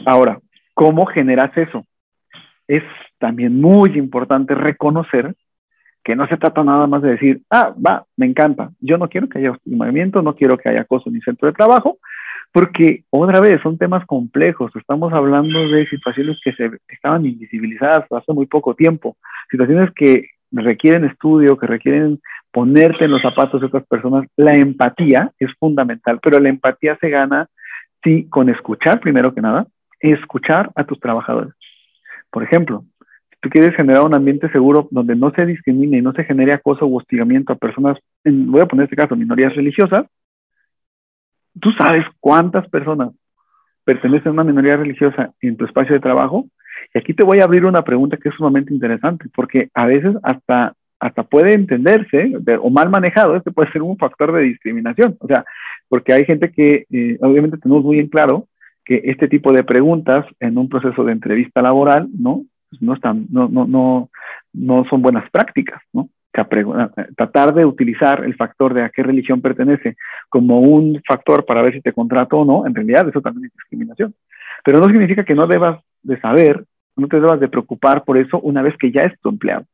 [0.04, 0.38] ahora,
[0.76, 1.86] ¿Cómo generas eso?
[2.68, 2.82] Es
[3.18, 5.34] también muy importante reconocer
[6.04, 9.26] que no se trata nada más de decir, ah, va, me encanta, yo no quiero
[9.26, 11.96] que haya movimiento, no quiero que haya acoso ni centro de trabajo,
[12.56, 18.32] porque otra vez son temas complejos, estamos hablando de situaciones que se estaban invisibilizadas hace
[18.32, 19.18] muy poco tiempo,
[19.50, 22.18] situaciones que requieren estudio, que requieren
[22.50, 24.26] ponerte en los zapatos de otras personas.
[24.38, 27.46] La empatía es fundamental, pero la empatía se gana,
[28.02, 29.66] sí, con escuchar primero que nada,
[30.00, 31.52] escuchar a tus trabajadores.
[32.30, 32.86] Por ejemplo,
[33.32, 36.54] si tú quieres generar un ambiente seguro donde no se discrimine y no se genere
[36.54, 40.06] acoso o hostigamiento a personas, voy a poner este caso, minorías religiosas,
[41.60, 43.10] tú sabes cuántas personas
[43.84, 46.46] pertenecen a una minoría religiosa en tu espacio de trabajo.
[46.92, 50.14] Y aquí te voy a abrir una pregunta que es sumamente interesante, porque a veces
[50.22, 55.16] hasta, hasta puede entenderse, o mal manejado, este puede ser un factor de discriminación.
[55.20, 55.44] O sea,
[55.88, 58.48] porque hay gente que eh, obviamente tenemos muy en claro
[58.84, 62.42] que este tipo de preguntas en un proceso de entrevista laboral, ¿no?
[62.70, 64.10] Pues no, están, no, no, no,
[64.52, 66.08] no son buenas prácticas, ¿no?
[66.44, 69.96] Tratar de utilizar el factor de a qué religión pertenece
[70.28, 73.52] como un factor para ver si te contrato o no, en realidad eso también es
[73.52, 74.14] discriminación.
[74.64, 76.64] Pero no significa que no debas de saber,
[76.96, 79.64] no te debas de preocupar por eso una vez que ya es tu empleado.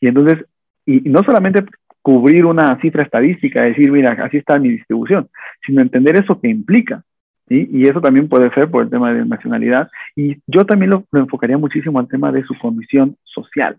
[0.00, 0.44] Y entonces,
[0.84, 1.64] y no solamente
[2.02, 5.28] cubrir una cifra estadística, decir, mira, así está mi distribución,
[5.66, 7.02] sino entender eso que implica.
[7.48, 9.88] Y eso también puede ser por el tema de nacionalidad.
[10.16, 13.78] Y yo también lo, enfocaría muchísimo al tema de su condición social.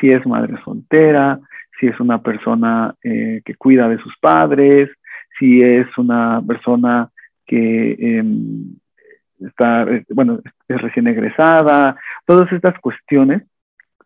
[0.00, 1.38] Si es madre soltera,
[1.78, 4.90] si es una persona eh, que cuida de sus padres,
[5.38, 7.10] si es una persona
[7.46, 8.76] que em,
[9.40, 13.42] está, eh, bueno, es recién egresada, todas estas cuestiones.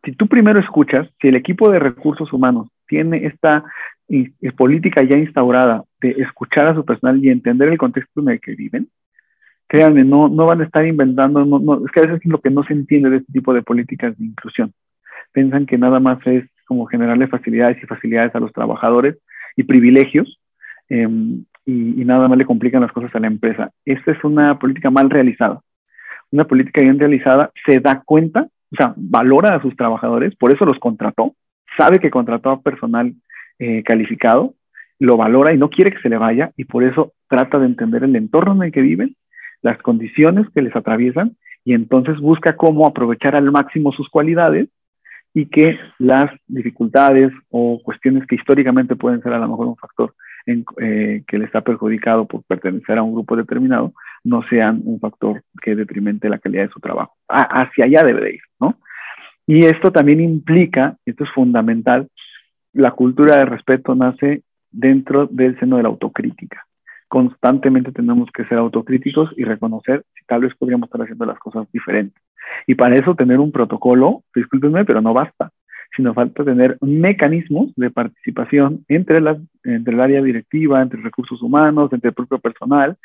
[0.04, 3.64] Si tú primero escuchas, si el equipo de recursos humanos tiene esta
[4.56, 8.54] política ya instaurada de escuchar a su personal y entender el contexto en el que
[8.54, 8.88] viven,
[9.66, 12.50] créanme, no, no van a estar inventando, no, es que a veces es lo que
[12.50, 14.72] no se entiende de este tipo de políticas de inclusión.
[15.34, 19.18] Piensan que nada más es como generarle facilidades y facilidades a los trabajadores
[19.56, 20.40] y privilegios
[20.88, 23.70] em, y, nada más le complican las cosas a la empresa.
[23.84, 25.60] Esta es una política mal realizada.
[26.30, 30.64] Una política bien realizada se da cuenta, o sea, valora a sus trabajadores, por eso
[30.64, 31.34] los contrató,
[31.76, 33.12] sabe que contrató a personal
[33.58, 34.54] eh, calificado,
[34.98, 38.04] lo valora y no quiere que se le vaya y por eso trata de entender
[38.04, 39.16] el entorno en el que viven,
[39.62, 44.68] las condiciones que les atraviesan y entonces busca cómo aprovechar al máximo sus cualidades
[45.34, 50.14] y que las dificultades o cuestiones que históricamente pueden ser a lo mejor un factor
[50.46, 53.92] eh, que le está perjudicado por pertenecer a un grupo determinado,
[54.22, 57.14] no sean un factor que detrimente la calidad de su trabajo.
[57.28, 58.78] hacia allá debe de ir, ¿no?
[59.46, 62.08] Y esto también implica, esto es fundamental,
[62.72, 66.64] la cultura de respeto nace dentro del seno de la autocrítica.
[67.08, 71.70] Constantemente tenemos que ser autocríticos y reconocer si tal vez podríamos estar haciendo las cosas
[71.72, 72.20] diferentes.
[72.66, 75.50] Y para eso tener un protocolo, discúlpenme, pero no basta,
[75.96, 81.92] sino falta tener mecanismos de participación entre, las, entre el área directiva, entre recursos humanos,
[81.92, 82.96] entre el propio personal,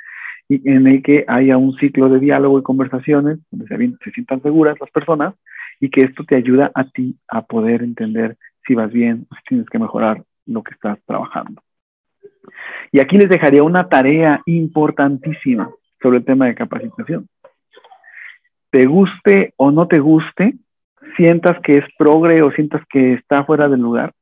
[0.47, 4.41] y en el que haya un ciclo de diálogo y conversaciones donde se, se sientan
[4.41, 5.35] seguras las personas
[5.79, 8.35] y que esto te ayuda a ti a poder entender
[8.65, 11.61] si vas bien o si tienes que mejorar lo que estás trabajando.
[12.91, 15.69] Y aquí les dejaría una tarea importantísima
[16.01, 17.27] sobre el tema de capacitación.
[18.71, 20.55] te guste o no te guste,
[21.17, 24.13] sientas que es progre o sientas que está fuera del lugar,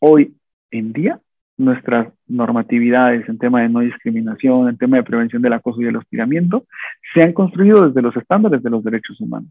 [0.00, 0.34] hoy
[0.70, 1.20] en día
[1.58, 5.96] nuestras normatividades en tema de no discriminación, en tema de prevención del acoso y el
[5.96, 6.64] hostigamiento,
[7.14, 9.50] se han construido desde los estándares de los derechos humanos.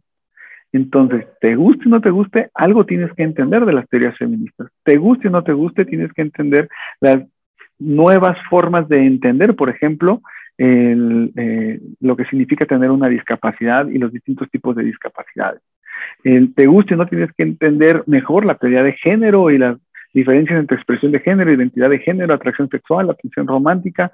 [0.72, 4.68] Entonces, te guste o no te guste, algo tienes que entender de las teorías feministas.
[4.84, 6.68] Te guste o no te guste, tienes que entender
[7.00, 7.24] las
[7.80, 10.22] nuevas formas de entender, por ejemplo,
[10.58, 15.62] eh, lo que significa tener una discapacidad y los distintos tipos de discapacidades.
[16.24, 19.78] te guste no tienes que entender mejor la teoría de género y las
[20.14, 24.12] diferencias entre expresión de género, identidad de género, atracción sexual, atención romántica,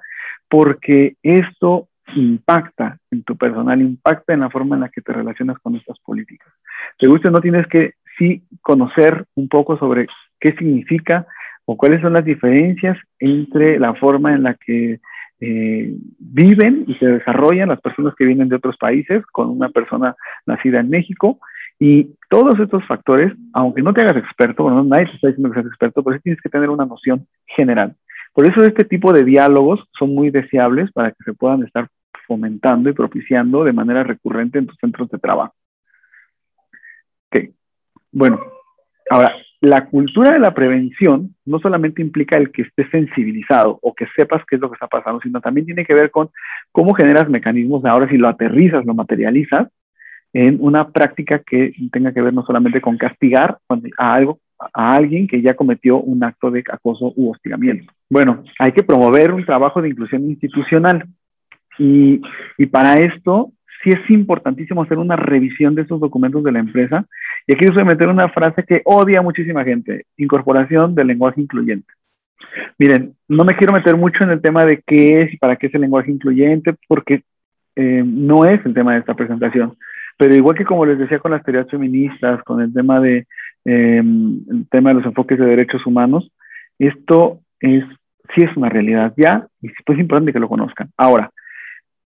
[0.48, 5.58] porque esto impacta en tu personal, impacta en la forma en la que te relacionas
[5.60, 6.52] con estas políticas.
[6.98, 10.08] Te guste no tienes que sí conocer un poco sobre
[10.40, 11.26] qué significa
[11.64, 15.00] o cuáles son las diferencias entre la forma en la que
[15.40, 20.14] eh, viven y se desarrollan las personas que vienen de otros países con una persona
[20.46, 21.40] nacida en México.
[21.78, 25.60] Y todos estos factores, aunque no te hagas experto, bueno, nadie te está diciendo que
[25.60, 27.96] seas experto, pero sí tienes que tener una noción general.
[28.32, 31.88] Por eso este tipo de diálogos son muy deseables para que se puedan estar
[32.26, 35.54] fomentando y propiciando de manera recurrente en tus centros de trabajo.
[37.26, 37.50] Ok,
[38.12, 38.40] bueno,
[39.10, 44.08] ahora, la cultura de la prevención no solamente implica el que estés sensibilizado o que
[44.16, 46.30] sepas qué es lo que está pasando, sino también tiene que ver con
[46.72, 49.68] cómo generas mecanismos de ahora si lo aterrizas, lo materializas
[50.32, 53.58] en una práctica que tenga que ver no solamente con castigar
[53.98, 54.40] a algo
[54.74, 57.92] a alguien que ya cometió un acto de acoso u hostigamiento.
[58.10, 61.04] Bueno, hay que promover un trabajo de inclusión institucional
[61.78, 62.20] y,
[62.58, 67.04] y para esto sí es importantísimo hacer una revisión de esos documentos de la empresa.
[67.46, 71.92] Y aquí a meter una frase que odia muchísima gente, incorporación del lenguaje incluyente.
[72.78, 75.66] Miren, no me quiero meter mucho en el tema de qué es y para qué
[75.66, 77.22] es el lenguaje incluyente, porque
[77.76, 79.76] eh, no es el tema de esta presentación.
[80.18, 83.26] Pero igual que como les decía con las teorías feministas, con el tema de,
[83.64, 86.30] em, el tema de los enfoques de derechos humanos,
[86.78, 87.84] esto es,
[88.34, 90.90] sí es una realidad ya y pues es importante que lo conozcan.
[90.96, 91.30] Ahora,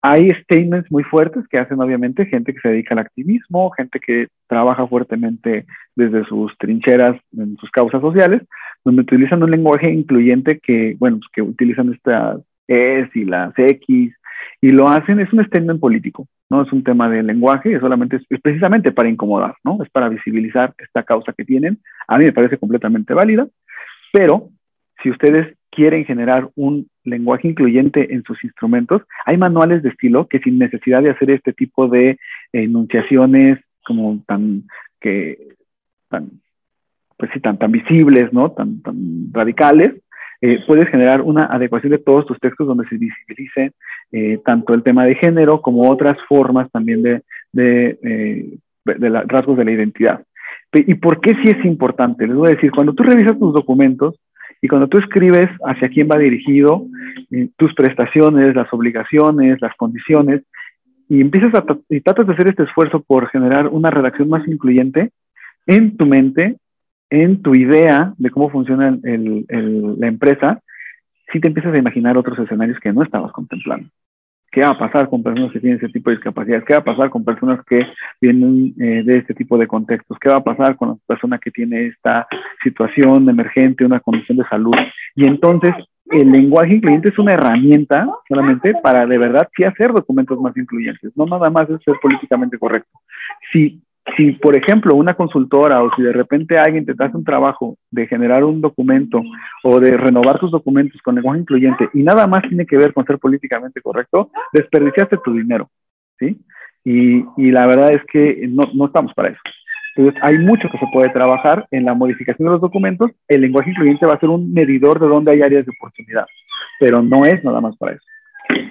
[0.03, 4.29] hay statements muy fuertes que hacen obviamente gente que se dedica al activismo, gente que
[4.47, 8.43] trabaja fuertemente desde sus trincheras en sus causas sociales,
[8.85, 14.13] donde utilizan un lenguaje incluyente que, bueno, pues que utilizan estas es y las X
[14.61, 18.21] y lo hacen, es un statement político, no es un tema de lenguaje, es solamente,
[18.29, 19.83] es precisamente para incomodar, ¿no?
[19.83, 21.79] Es para visibilizar esta causa que tienen.
[22.09, 23.47] A mí me parece completamente válida,
[24.13, 24.51] pero
[25.03, 30.39] si ustedes quieren generar un lenguaje incluyente en sus instrumentos, hay manuales de estilo que
[30.41, 32.19] sin necesidad de hacer este tipo de
[32.53, 34.65] enunciaciones como tan
[35.01, 35.39] que
[36.09, 36.31] tan
[37.17, 38.53] pues sí, tan, tan visibles, ¿no?
[38.53, 39.95] Tan, tan radicales,
[40.41, 43.73] eh, puedes generar una adecuación de todos tus textos donde se visibilice
[44.13, 49.57] eh, tanto el tema de género como otras formas también de, de, eh, de rasgos
[49.57, 50.23] de la identidad.
[50.73, 52.27] ¿Y por qué sí es importante?
[52.27, 54.21] Les voy a decir, cuando tú revisas tus documentos,
[54.61, 56.87] y cuando tú escribes hacia quién va dirigido,
[57.31, 60.43] eh, tus prestaciones, las obligaciones, las condiciones,
[61.09, 65.11] y empiezas a y tratas de hacer este esfuerzo por generar una redacción más incluyente
[65.67, 66.57] en tu mente,
[67.11, 70.61] en tu idea de cómo funciona la empresa,
[71.33, 73.89] si te empiezas a imaginar otros escenarios que no estabas contemplando.
[74.57, 76.65] ¿Qué va a pasar con personas que tienen ese tipo de discapacidades?
[76.65, 77.87] ¿Qué va a pasar con personas que
[78.23, 80.17] vienen eh, de este tipo de contextos?
[80.19, 82.27] ¿Qué va a pasar con la persona que tiene esta
[82.65, 84.75] situación emergente, una condición de salud?
[85.15, 85.75] Y entonces
[86.07, 91.13] el lenguaje incluyente es una herramienta solamente para de verdad sí hacer documentos más incluyentes,
[91.17, 92.99] no nada más es ser políticamente correcto.
[93.53, 93.83] Si
[94.17, 98.07] si, por ejemplo, una consultora o si de repente alguien te hace un trabajo de
[98.07, 99.21] generar un documento
[99.65, 103.05] o de renovar tus documentos con lenguaje incluyente y nada más tiene que ver con
[103.05, 105.69] ser políticamente correcto, desperdiciaste tu dinero,
[106.19, 106.39] ¿sí?
[106.85, 109.41] Y, y la verdad es que no, no estamos para eso.
[109.97, 113.11] Entonces, hay mucho que se puede trabajar en la modificación de los documentos.
[113.27, 116.27] El lenguaje incluyente va a ser un medidor de dónde hay áreas de oportunidad,
[116.79, 118.05] pero no es nada más para eso.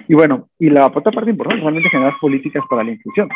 [0.08, 3.28] Y bueno, y la otra parte importante es generar políticas para la inclusión.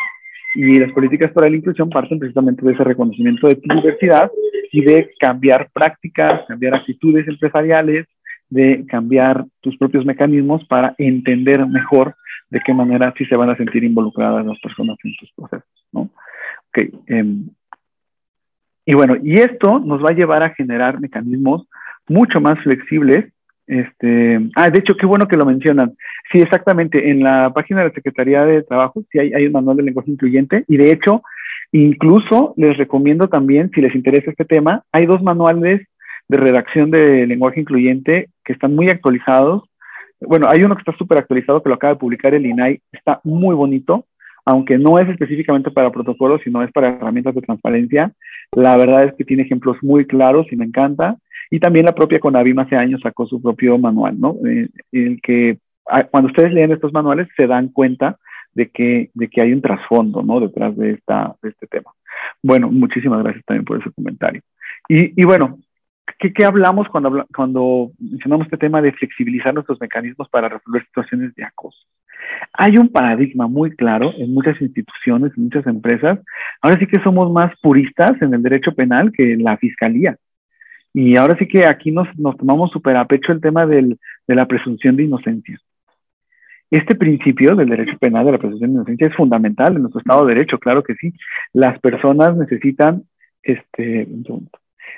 [0.55, 4.29] Y las políticas para la inclusión parten precisamente de ese reconocimiento de tu diversidad
[4.71, 8.07] y de cambiar prácticas, cambiar actitudes empresariales,
[8.49, 12.15] de cambiar tus propios mecanismos para entender mejor
[12.49, 16.09] de qué manera sí se van a sentir involucradas las personas en tus procesos, ¿no?
[16.69, 17.49] Okay, em,
[18.85, 21.67] y bueno, y esto nos va a llevar a generar mecanismos
[22.09, 23.31] mucho más flexibles
[23.71, 25.95] este, ah, de hecho, qué bueno que lo mencionan.
[26.29, 27.09] Sí, exactamente.
[27.09, 30.65] En la página de la Secretaría de Trabajo sí hay, un manual de lenguaje incluyente
[30.67, 31.21] y de hecho,
[31.71, 35.87] incluso les recomiendo también, si les interesa este tema, hay dos manuales
[36.27, 39.63] de redacción de lenguaje incluyente que están muy actualizados.
[40.19, 43.21] Bueno, hay uno que está súper actualizado que lo acaba de publicar el INAI, está
[43.23, 44.05] muy bonito.
[44.43, 48.11] aunque no es específicamente para protocolos, sino es para herramientas de transparencia.
[48.53, 51.15] La verdad es que tiene ejemplos muy claros y me encanta.
[51.51, 54.37] Y también la propia Conavim hace años sacó su propio manual, ¿no?
[54.47, 58.17] Eh, el que ah, cuando ustedes leen estos manuales se dan cuenta
[58.53, 60.39] de que, de que hay un trasfondo, ¿no?
[60.39, 61.91] Detrás de, esta, de este tema.
[62.41, 64.41] Bueno, muchísimas gracias también por ese comentario.
[64.87, 65.59] Y, y bueno,
[66.19, 71.35] ¿qué, ¿qué, hablamos cuando, cuando mencionamos este tema de flexibilizar nuestros mecanismos para resolver situaciones
[71.35, 71.79] de acoso?
[72.53, 76.19] Hay un paradigma muy claro en muchas instituciones, en muchas empresas.
[76.61, 80.17] Ahora sí que somos más puristas en el derecho penal que en la fiscalía.
[80.93, 84.35] Y ahora sí que aquí nos, nos tomamos súper a pecho el tema del, de
[84.35, 85.57] la presunción de inocencia.
[86.69, 90.25] Este principio del derecho penal de la presunción de inocencia es fundamental en nuestro Estado
[90.25, 91.13] de Derecho, claro que sí.
[91.53, 93.03] Las personas necesitan,
[93.43, 94.07] este,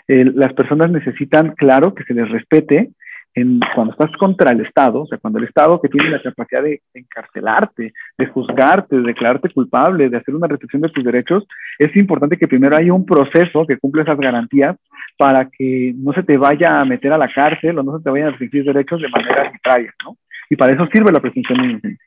[0.07, 2.91] las personas necesitan, claro, que se les respete
[3.35, 6.63] en, cuando estás contra el Estado, o sea, cuando el Estado que tiene la capacidad
[6.63, 11.45] de, encarcelarte, de juzgarte, de declararte culpable, de hacer una restricción de tus derechos,
[11.79, 14.77] es importante que primero haya un proceso que cumpla esas garantías
[15.17, 18.09] para que no se te vaya a meter a la cárcel o no se te
[18.09, 20.17] vayan a restringir derechos de manera arbitraria, ¿no?
[20.49, 22.05] Y para eso sirve la presunción de inocencia.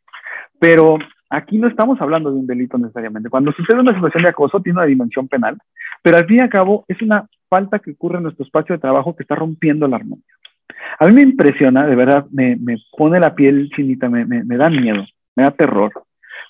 [0.61, 0.99] Pero
[1.31, 3.31] aquí no estamos hablando de un delito necesariamente.
[3.31, 5.59] Cuando sucede una situación de acoso, tiene una dimensión penal,
[6.03, 8.81] pero al fin y al cabo es una falta que ocurre en nuestro espacio de
[8.81, 10.25] trabajo que está rompiendo la armonía.
[10.99, 14.57] A mí me impresiona, de verdad, me, me pone la piel chinita, me, me, me
[14.57, 15.93] da miedo, me da terror,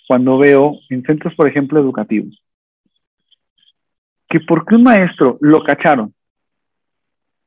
[0.06, 2.40] cuando veo en centros, por ejemplo, educativos,
[4.28, 6.14] que porque un maestro lo cacharon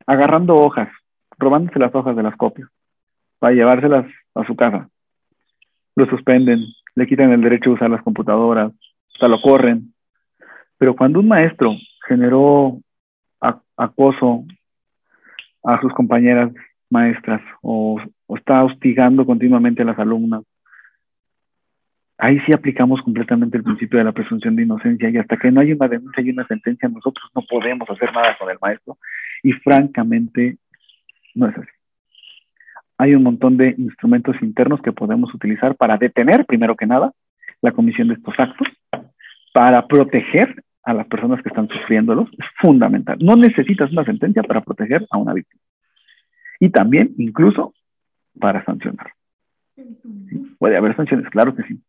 [0.06, 0.90] agarrando hojas,
[1.38, 2.68] robándose las hojas de las copias,
[3.38, 4.90] para llevárselas a su casa.
[5.96, 6.62] Lo suspenden,
[6.96, 8.74] le quitan el derecho a usar las computadoras,
[9.14, 9.94] hasta lo corren.
[10.78, 11.76] Pero cuando un maestro
[12.08, 12.80] generó
[13.78, 14.46] acoso
[15.64, 16.52] a sus compañeras
[16.90, 18.02] maestras o,
[18.38, 20.44] está hostigando continuamente a las alumnas,
[22.18, 25.62] ahí sí aplicamos completamente el principio de la presunción de inocencia y hasta que no
[25.62, 28.98] hay una denuncia y una sentencia, nosotros no podemos hacer nada con el maestro
[29.42, 30.58] y francamente
[31.36, 31.70] no es así
[33.00, 37.14] hay un montón de instrumentos internos que podemos utilizar para detener, primero que nada,
[37.62, 38.68] la comisión de estos actos,
[39.54, 42.30] para proteger a las personas que están sufriéndolos.
[42.38, 43.18] Es fundamental.
[43.22, 45.62] No necesitas una sentencia para proteger a una víctima.
[46.60, 47.74] Y también, incluso,
[48.40, 49.14] para sancionar.
[50.58, 51.80] Puede haber sanciones, claro que sí.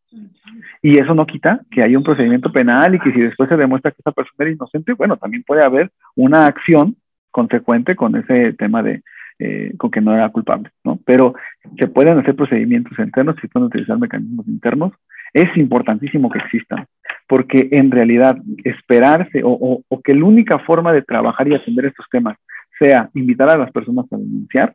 [0.83, 3.91] Y eso no quita que haya un procedimiento penal y que si después se demuestra
[3.91, 6.97] que esa persona era inocente, bueno, también puede haber una acción
[7.31, 9.03] consecuente con ese tema de,
[9.39, 10.99] eh, con que no era culpable, ¿no?
[11.05, 11.35] Pero
[11.79, 14.93] se pueden hacer procedimientos internos, se pueden utilizar mecanismos internos.
[15.33, 16.87] Es importantísimo que existan,
[17.29, 22.07] porque en realidad esperarse o, o que la única forma de trabajar y atender estos
[22.11, 22.37] temas
[22.81, 24.75] sea invitar a las personas a denunciar,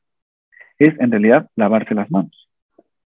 [0.77, 2.49] es en realidad lavarse las manos.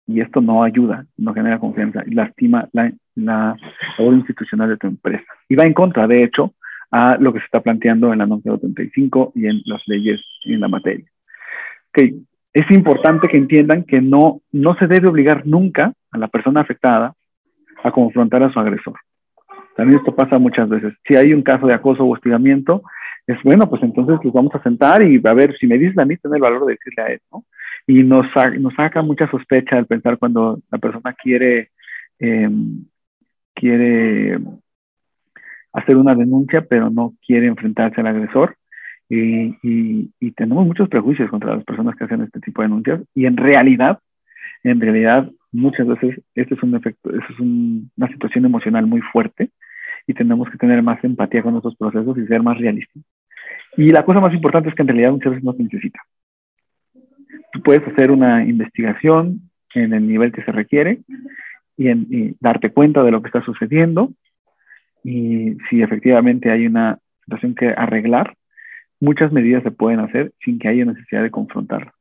[0.06, 3.56] Y esto no ayuda, no genera confianza y lastima la, la
[3.98, 5.26] labor institucional de tu empresa.
[5.48, 6.54] Y va en contra, de hecho,
[6.90, 10.60] a lo que se está planteando en la norma 35 y en las leyes en
[10.60, 11.04] la materia
[11.92, 12.14] que
[12.52, 17.14] es importante que entiendan que no, no se debe obligar nunca a la persona afectada
[17.82, 18.94] a confrontar a su agresor.
[19.76, 20.94] También esto pasa muchas veces.
[21.06, 22.82] Si hay un caso de acoso o hostigamiento,
[23.28, 26.06] es bueno, pues entonces los vamos a sentar y a ver, si me dice a
[26.06, 27.44] mí, tener el valor de decirle a él, ¿no?
[27.86, 28.26] Y nos,
[28.58, 31.70] nos saca mucha sospecha al pensar cuando la persona quiere,
[32.18, 32.86] em,
[33.54, 34.38] quiere
[35.74, 38.56] hacer una denuncia, pero no quiere enfrentarse al agresor
[39.10, 43.36] y, tenemos muchos prejuicios contra las personas que hacen este tipo de denuncias y en
[43.36, 43.98] realidad,
[44.62, 49.50] en realidad muchas veces este es un efecto, esto es una situación emocional muy fuerte
[50.06, 53.02] y tenemos que tener más empatía con nuestros procesos y ser más realistas.
[53.76, 56.00] Y la cosa más importante es que en realidad muchas veces no se necesita.
[57.52, 61.00] Tú puedes hacer una investigación en el nivel que se requiere
[61.76, 64.12] y, y darte cuenta de lo que está sucediendo
[65.04, 68.34] y si efectivamente hay una situación que arreglar,
[69.00, 71.92] muchas medidas se pueden hacer sin que haya necesidad de confrontarlo.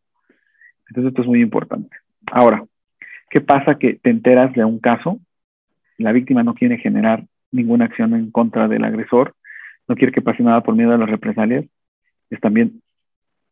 [0.89, 1.95] Entonces esto es muy importante.
[2.31, 2.65] Ahora,
[3.29, 5.19] ¿qué pasa que te enteras de un caso?
[5.97, 9.35] La víctima no quiere generar ninguna acción en contra del agresor,
[9.87, 11.65] no quiere que pase nada por miedo a las represalias.
[12.29, 12.81] Es también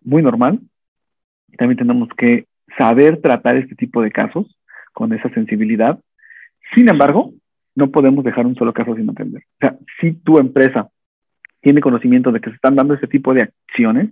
[0.02, 0.60] muy normal.
[1.52, 2.46] Y también tenemos que
[2.78, 4.60] saber tratar este tipo de casos
[4.94, 6.00] con esa sensibilidad.
[6.74, 7.34] Sin embargo,
[7.76, 9.44] no podemos dejar un solo caso sin atender.
[9.44, 10.90] O sea, si tu empresa
[11.62, 14.10] tiene conocimiento de que se están dando ese tipo de acciones,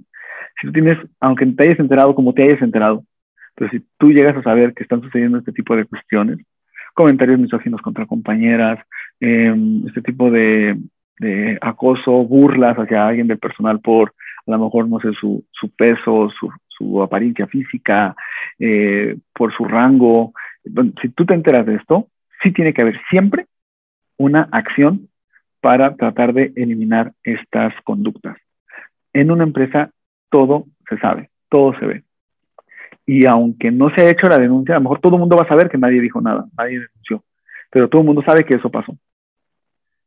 [0.59, 3.03] si tú tienes, aunque te hayas enterado como te hayas enterado,
[3.55, 6.39] pero si tú llegas a saber que están sucediendo este tipo de cuestiones,
[6.93, 8.79] comentarios misóginos contra compañeras,
[9.19, 10.77] em, este tipo de,
[11.61, 14.13] acoso, burlas hacia alguien del personal por
[14.45, 15.43] a lo mejor, no sé, su,
[15.77, 18.15] peso, su, su apariencia física,
[18.59, 20.33] eh, por su rango.
[21.01, 22.07] Si tú te enteras de esto,
[22.41, 23.45] sí tiene que haber siempre
[24.17, 25.07] una acción
[25.61, 28.37] para tratar de eliminar estas conductas.
[29.13, 29.91] En una empresa
[30.29, 32.03] todo se sabe, todo se ve.
[33.05, 35.43] Y aunque no se ha hecho la denuncia, a lo mejor todo el mundo va
[35.43, 37.23] a saber que nadie dijo nada, nadie denunció,
[37.69, 38.95] pero todo el mundo sabe que eso pasó.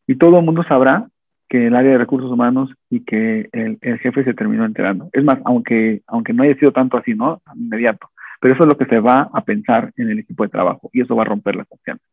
[0.06, 1.08] Y todo el mundo sabrá
[1.48, 5.08] que el área de recursos humanos y que el, jefe se terminó enterando.
[5.12, 7.40] Es más, aunque, aunque no haya sido tanto así, ¿no?
[7.54, 8.10] Inmediato.
[8.40, 11.00] Pero eso es lo que se va a pensar en el equipo de trabajo y
[11.00, 12.04] eso va a romper la confianza.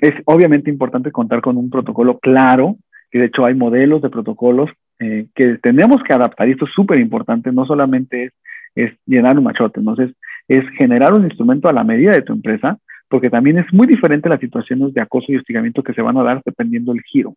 [0.00, 2.76] es obviamente importante contar con un protocolo claro,
[3.10, 6.72] que de hecho hay modelos de protocolos eh, que tenemos que adaptar y esto es
[6.72, 8.32] súper importante, no solamente es,
[8.74, 10.12] es llenar un machote, entonces
[10.46, 12.78] es generar un instrumento a la medida de tu empresa,
[13.08, 16.22] porque también es muy diferente las situaciones de acoso y hostigamiento que se van a
[16.22, 17.34] dar dependiendo del giro.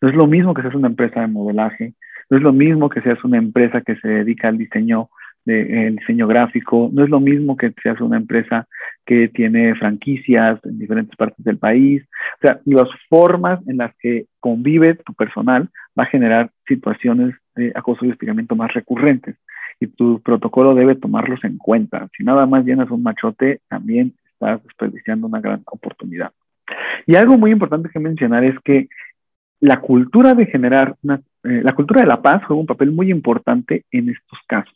[0.00, 1.94] No es lo mismo que seas una empresa de modelaje,
[2.30, 5.08] no es lo mismo que seas una empresa que se dedica al diseño,
[5.44, 8.66] de, el diseño gráfico, no es lo mismo que seas una empresa
[9.06, 12.02] que tiene franquicias en diferentes partes del país.
[12.36, 15.68] O sea, las formas en las que convive tu personal
[15.98, 19.36] va a generar situaciones de acoso y hostigamiento más recurrentes
[19.80, 22.08] y tu protocolo debe tomarlos en cuenta.
[22.16, 26.32] Si nada más llenas un machote, también estás desperdiciando una gran oportunidad.
[27.06, 28.88] Y algo muy importante que mencionar es que
[29.60, 33.84] la cultura de generar eh, la cultura de la paz juega un papel muy importante
[33.90, 34.74] en estos casos.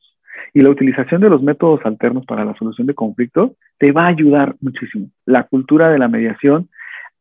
[0.55, 4.09] Y la utilización de los métodos alternos para la solución de conflictos te va a
[4.09, 5.09] ayudar muchísimo.
[5.25, 6.69] La cultura de la mediación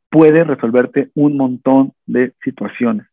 [0.10, 3.08] puede resolverte un montón de situaciones.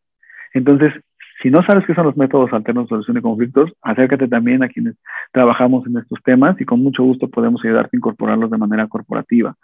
[0.53, 0.93] Entonces,
[1.41, 4.67] si no sabes qué son los métodos alternos de solución de conflictos, acércate también a
[4.67, 4.95] quienes
[5.31, 9.55] trabajamos en estos temas y con mucho gusto podemos ayudarte a incorporarlos de manera corporativa.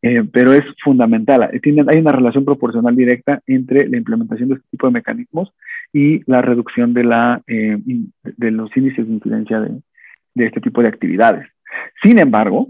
[0.00, 1.42] Eh, pero es fundamental.
[1.42, 5.52] hay una relación proporcional directa entre la implementación de este tipo de mecanismos
[5.92, 7.78] y la reducción de, la, eh,
[8.22, 9.80] de los índices de incidencia de,
[10.34, 11.48] de este tipo de actividades.
[12.02, 12.68] Sin embargo,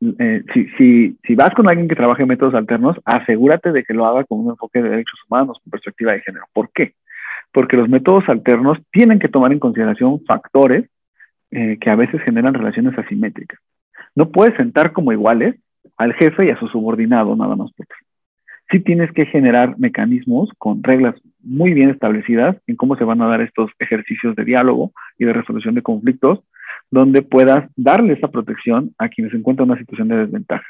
[0.00, 3.92] eh, si, si, si, vas con alguien que trabaje en métodos alternos, asegúrate de que
[3.92, 6.44] lo haga con un enfoque de derechos humanos, con perspectiva de género.
[6.52, 6.94] ¿Por qué?
[7.52, 10.88] Porque los métodos alternos tienen que tomar en consideración factores
[11.50, 13.58] eh, que a veces generan relaciones asimétricas.
[14.14, 15.56] No puedes sentar como iguales
[15.96, 17.94] al jefe y a su subordinado nada más porque
[18.70, 23.26] sí tienes que generar mecanismos con reglas muy bien establecidas en cómo se van a
[23.26, 26.40] dar estos ejercicios de diálogo y de resolución de conflictos,
[26.90, 30.66] donde puedas darle esa protección a quienes encuentran en una situación de desventaja.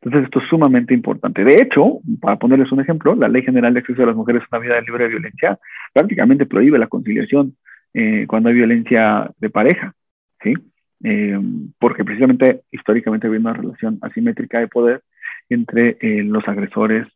[0.00, 1.44] Entonces, esto es sumamente importante.
[1.44, 4.56] De hecho, para ponerles un ejemplo, la Ley General de Acceso de las Mujeres a
[4.56, 5.58] una Vida Libre de Violencia
[5.92, 7.56] prácticamente prohíbe la conciliación
[7.94, 9.94] eh, cuando hay violencia de pareja,
[10.42, 10.54] ¿sí?
[11.02, 11.38] Eh,
[11.78, 15.02] porque precisamente históricamente había una relación asimétrica de poder
[15.48, 17.06] entre eh, los agresores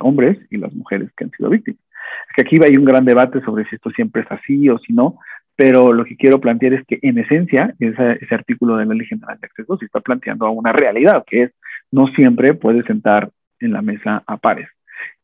[0.00, 1.80] hombres y las mujeres que han sido víctimas.
[2.28, 4.92] Es que aquí hay un gran debate sobre si esto siempre es así o si
[4.92, 5.18] no,
[5.56, 9.06] pero lo que quiero plantear es que en esencia ese, ese artículo de la Ley
[9.06, 11.52] General de Acceso se está planteando a una realidad, que es
[11.90, 13.30] no siempre puede sentar
[13.60, 14.68] en la mesa a pares.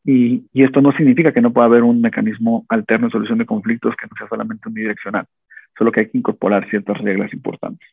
[0.05, 3.95] Y, esto no significa que no pueda haber un mecanismo alterno de solución de conflictos
[3.95, 5.25] que no sea solamente unidireccional,
[5.77, 7.87] solo que hay que incorporar ciertas reglas importantes.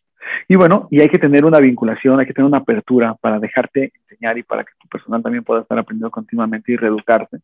[0.48, 3.92] Y bueno, y hay que tener una vinculación, hay que tener una apertura para dejarte
[4.02, 7.38] enseñar y para que tu personal también pueda estar aprendiendo continuamente y reeducarse,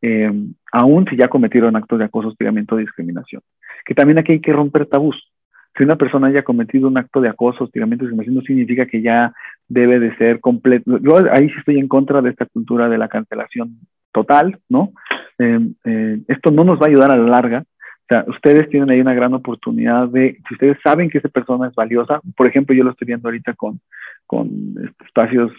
[0.00, 0.32] eh,
[0.72, 3.42] aún si ya cometieron actos de acoso, hostigamiento discriminación.
[3.84, 5.32] Que también aquí hay que romper tabús
[5.76, 9.32] si una persona haya cometido un acto de acoso, hostigamiento, discriminación, no significa que ya
[9.68, 10.98] debe de ser completo.
[10.98, 13.78] Yo ahí sí estoy en contra de esta cultura de la cancelación
[14.12, 14.92] total, ¿no?
[15.38, 17.64] Eh, eh, esto no nos va a ayudar a la larga.
[17.64, 21.68] O sea, ustedes tienen ahí una gran oportunidad de, si ustedes saben que esa persona
[21.68, 23.80] es valiosa, por ejemplo, yo lo estoy viendo ahorita con,
[24.26, 24.74] con
[25.06, 25.52] espacios,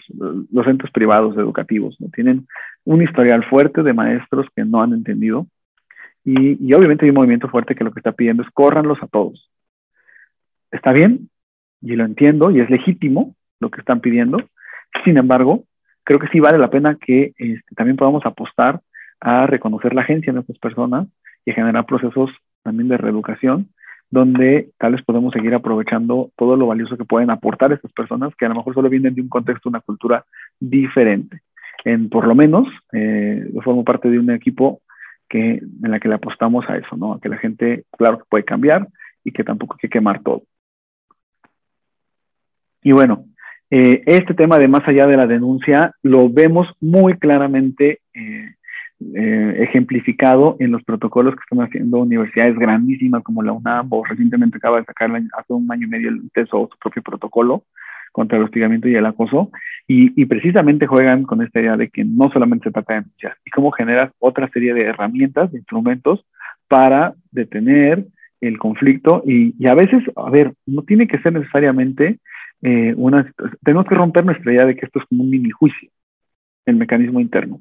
[0.52, 2.08] los centros privados educativos, ¿no?
[2.10, 2.46] Tienen
[2.84, 5.48] un historial fuerte de maestros que no han entendido
[6.24, 9.08] y, y obviamente hay un movimiento fuerte que lo que está pidiendo es córranlos a
[9.08, 9.50] todos
[10.74, 11.30] está bien
[11.80, 14.38] y lo entiendo y es legítimo lo que están pidiendo.
[15.04, 15.64] Sin embargo,
[16.04, 18.80] creo que sí vale la pena que este, también podamos apostar
[19.20, 21.08] a reconocer la agencia de estas personas
[21.44, 22.30] y generar procesos
[22.62, 23.68] también de reeducación
[24.10, 28.44] donde tal vez podemos seguir aprovechando todo lo valioso que pueden aportar estas personas que
[28.44, 30.24] a lo mejor solo vienen de un contexto, una cultura
[30.60, 31.40] diferente.
[31.84, 34.82] En, por lo menos, eh, yo formo parte de un equipo
[35.28, 37.14] que, en la que le apostamos a eso, ¿no?
[37.14, 38.86] A que la gente, claro que puede cambiar
[39.24, 40.42] y que tampoco hay que quemar todo.
[42.84, 43.24] Y bueno,
[43.70, 48.54] eh, este tema de más allá de la denuncia lo vemos muy claramente eh,
[49.00, 54.58] eh, ejemplificado en los protocolos que están haciendo universidades grandísimas como la UNAM o recientemente
[54.58, 57.64] acaba de sacar hace un año y medio el TESO, su propio protocolo
[58.12, 59.50] contra el hostigamiento y el acoso,
[59.88, 63.36] y, y, precisamente juegan con esta idea de que no solamente se trata de denunciar,
[63.44, 66.24] y cómo generas otra serie de herramientas, de instrumentos
[66.68, 68.06] para detener
[68.40, 72.20] el conflicto, y, y a veces, a ver, no tiene que ser necesariamente
[72.66, 72.96] eh,
[73.62, 75.90] tenemos que romper nuestra idea de que esto es como un mini juicio.
[76.64, 77.60] el mecanismo interno.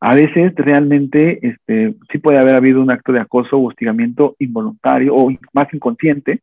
[0.00, 5.14] A veces realmente este, sí puede haber habido un acto de acoso o hostigamiento involuntario
[5.14, 6.40] o más inconsciente,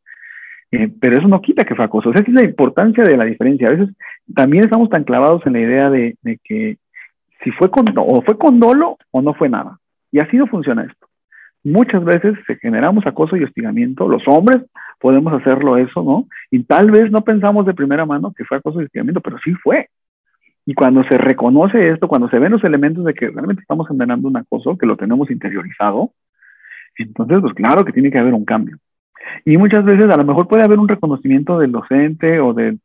[0.72, 2.08] eh, pero eso no quita que fue acoso.
[2.08, 3.68] O sea, esa es la importancia de la diferencia.
[3.68, 3.94] A veces
[4.34, 6.78] también estamos tan clavados en la idea de, que
[7.44, 9.78] si fue con, o fue con dolo o no fue nada.
[10.12, 11.08] Y así no funciona esto.
[11.62, 14.08] Muchas veces se generamos acoso y hostigamiento.
[14.08, 14.62] Los hombres
[14.98, 16.26] podemos hacerlo eso, ¿no?
[16.50, 19.88] Y tal vez no pensamos de primera mano que fue acoso y pero sí fue.
[20.64, 24.26] Y cuando se reconoce esto, cuando se ven los elementos de que realmente estamos generando
[24.28, 26.10] un acoso, que lo tenemos interiorizado,
[26.98, 28.78] entonces, pues claro que tiene que haber un cambio.
[29.44, 32.80] Y muchas veces a lo mejor puede haber un reconocimiento del docente o del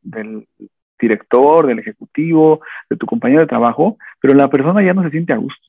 [0.99, 5.34] director, del ejecutivo, de tu compañero de trabajo, pero la persona ya no se siente
[5.34, 5.68] a gusto.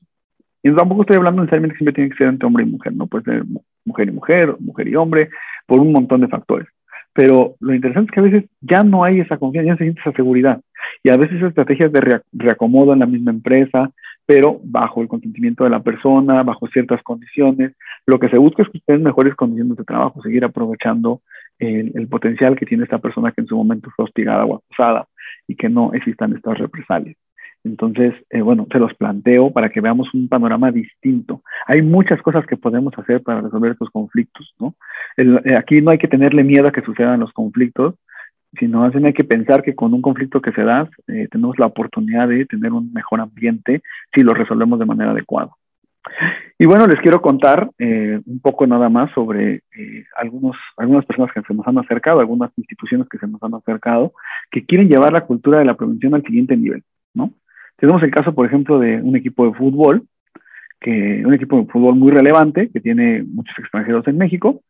[0.61, 3.07] Y tampoco estoy hablando necesariamente que siempre tiene que ser entre hombre y mujer, ¿no?
[3.07, 3.43] Puede ser
[3.85, 5.29] mujer y mujer, mujer y hombre,
[5.65, 6.67] por un montón de factores.
[7.13, 10.01] Pero lo interesante es que a veces ya no hay esa confianza, ya se siente
[10.01, 10.61] esa seguridad.
[11.03, 13.91] Y a veces estrategias de reacomodo en la misma empresa,
[14.25, 17.73] pero bajo el consentimiento de la persona, bajo ciertas condiciones.
[18.05, 21.21] Lo que se busca es que estén mejores condiciones de trabajo, seguir aprovechando
[21.59, 25.07] el, el, potencial que tiene esta persona que en su momento fue hostigada o acusada
[25.47, 27.15] y que no existan estas represalias.
[27.63, 31.41] Entonces, eh, bueno, se los planteo para que veamos un panorama distinto.
[31.65, 34.75] Hay muchas cosas que podemos hacer para resolver estos conflictos, ¿no?
[35.15, 37.95] Eh, aquí no hay que tenerle miedo a que sucedan los conflictos,
[38.59, 41.67] sino más hay que pensar que con un conflicto que se da, eh, tenemos la
[41.67, 43.81] oportunidad de tener un mejor ambiente
[44.13, 45.51] si lo resolvemos de manera adecuada.
[46.59, 49.61] Y bueno, les quiero contar un poco nada más sobre
[50.17, 54.11] algunos, algunas personas que se nos han acercado, algunas instituciones que se nos han acercado,
[54.51, 56.83] que quieren llevar la cultura de la prevención al siguiente nivel,
[57.13, 57.31] ¿no?
[57.77, 60.03] Tenemos el caso, por ejemplo, de un equipo de fútbol,
[60.79, 64.61] que, un equipo de fútbol muy relevante, que tiene muchos extranjeros en México,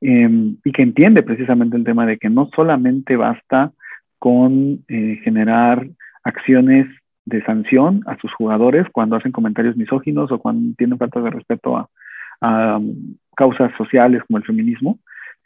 [0.00, 3.72] Em, y que entiende precisamente el tema de que no solamente basta
[4.18, 5.86] con eh, generar
[6.24, 6.86] acciones
[7.26, 11.76] de sanción a sus jugadores cuando hacen comentarios misóginos o cuando tienen falta de respeto
[11.76, 14.98] a, um, causas sociales como el feminismo,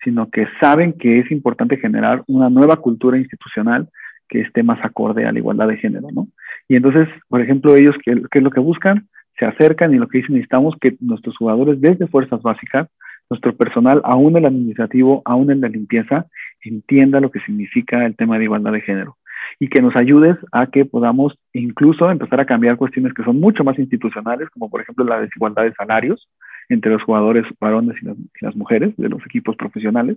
[0.04, 3.88] sino que saben que es importante generar una nueva cultura institucional
[4.29, 6.29] que esté más acorde a la igualdad de género, ¿no?
[6.68, 9.09] Y entonces, por ejemplo, ellos, ¿qué, es lo que buscan?
[9.39, 12.89] Se acercan y lo que dicen, necesitamos que nuestros jugadores desde fuerzas básicas
[13.31, 16.27] nuestro personal, aún el administrativo, aún en la limpieza,
[16.62, 19.16] entienda lo que significa el tema de igualdad de género
[19.59, 23.64] y que nos ayudes a que podamos incluso empezar a cambiar cuestiones que son mucho
[23.64, 26.29] más institucionales, como por ejemplo la desigualdad de salarios
[26.68, 30.16] entre los jugadores varones y las, mujeres de los equipos profesionales.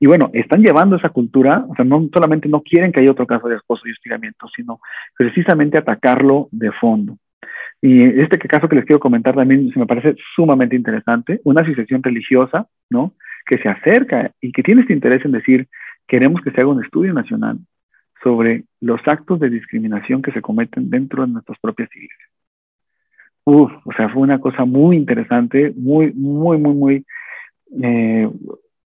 [0.00, 3.26] Y bueno, están llevando esa cultura, o sea, no solamente no quieren que haya otro
[3.26, 4.80] caso de acoso y hostigamiento, sino
[5.16, 7.16] precisamente atacarlo de fondo.
[7.80, 12.02] Y este caso que les quiero comentar también se me parece sumamente interesante, una asociación
[12.02, 13.14] religiosa, ¿no?
[13.46, 15.68] Que se acerca y que tiene este interés en decir,
[16.06, 17.58] queremos que se haga un estudio nacional
[18.22, 22.27] sobre los actos de discriminación que se cometen dentro de nuestras propias iglesias.
[23.50, 27.06] Uf, o sea, fue una cosa muy interesante, muy, muy, muy, muy,
[27.82, 28.28] eh,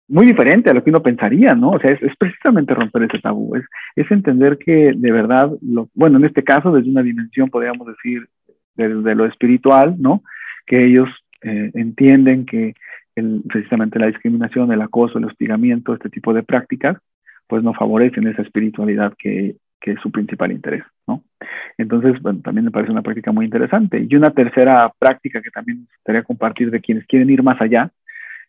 [0.10, 1.70] muy diferente a lo que uno pensaría, ¿no?
[1.70, 5.49] O sea, es, precisamente romper ese tabú, es, entender que de verdad,
[5.93, 8.28] bueno, en este caso, desde una dimensión, podríamos decir,
[8.76, 10.24] de, lo espiritual, ¿no?
[10.66, 11.07] Que ellos
[11.41, 12.74] eh, entienden que
[13.47, 16.97] precisamente la discriminación, el acoso, el hostigamiento, este tipo de prácticas,
[17.47, 21.23] pues no favorecen esa espiritualidad que, que es su principal interés, ¿no?
[21.77, 24.05] Entonces, también me parece una práctica muy interesante.
[24.07, 27.89] Y una tercera práctica que también gustaría compartir de quienes quieren ir más allá,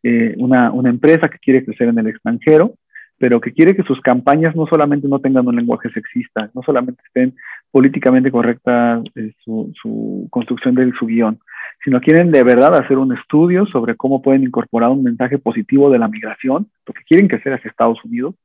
[0.03, 2.75] eh, una, una empresa que quiere crecer en el extranjero,
[3.21, 7.03] pero que quiere que sus campañas no solamente no tengan un lenguaje sexista, no solamente
[7.07, 7.35] estén
[7.71, 11.39] políticamente correcta eh, su, construcción de su guion,
[11.85, 15.99] sino quieren de verdad hacer un estudio sobre cómo pueden incorporar un mensaje positivo de
[15.99, 18.37] la migración, porque quieren crecer hacia Estados Unidos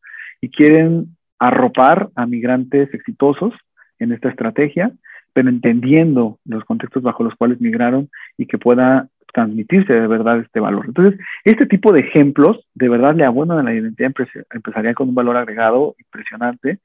[0.41, 3.53] y quieren arropar a migrantes exitosos
[3.99, 4.91] en esta estrategia,
[5.33, 10.61] pero entendiendo los contextos bajo los cuales migraron y que pueda transmitirse de verdad este
[10.61, 10.85] valor.
[10.87, 14.13] Entonces, este tipo de ejemplos de verdad le abonan a la identidad
[14.49, 16.79] empresarial con un valor agregado impresionante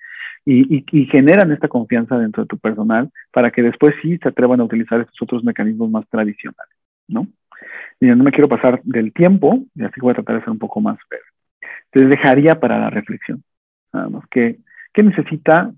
[0.44, 4.64] y, generan esta confianza dentro de tu personal para que después sí se atrevan a
[4.64, 6.74] utilizar estos otros mecanismos más tradicionales,
[7.06, 7.28] ¿no?
[8.00, 10.58] Y no me quiero pasar del tiempo, y así voy a tratar de ser un
[10.58, 11.24] poco más breve.
[11.92, 13.42] Entonces, dejaría para la reflexión,
[13.92, 14.58] nada más, ¿qué,
[14.92, 15.72] qué necesita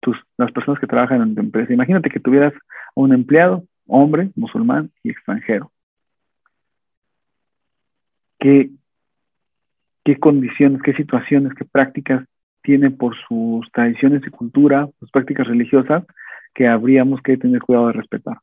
[0.00, 1.72] tus, las personas que trabajan en tu empresa?
[1.72, 2.52] Imagínate que tuvieras
[2.94, 5.70] un empleado, hombre, musulmán y extranjero
[8.38, 8.70] qué,
[10.04, 12.24] qué condiciones, qué situaciones, qué prácticas
[12.62, 16.04] tiene por sus tradiciones y cultura, sus prácticas religiosas,
[16.54, 18.38] que habríamos que tener cuidado de respetar.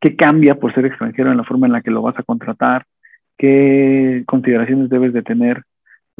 [0.00, 2.86] ¿Qué cambia por ser extranjero en la forma en la que lo vas a contratar?
[3.36, 5.64] ¿Qué consideraciones debes de tener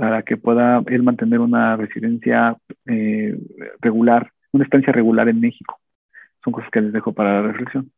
[0.00, 3.38] para que pueda él mantener una residencia eh,
[3.82, 5.78] regular, una estancia regular en México?
[6.42, 7.92] Son cosas que les dejo para la reflexión.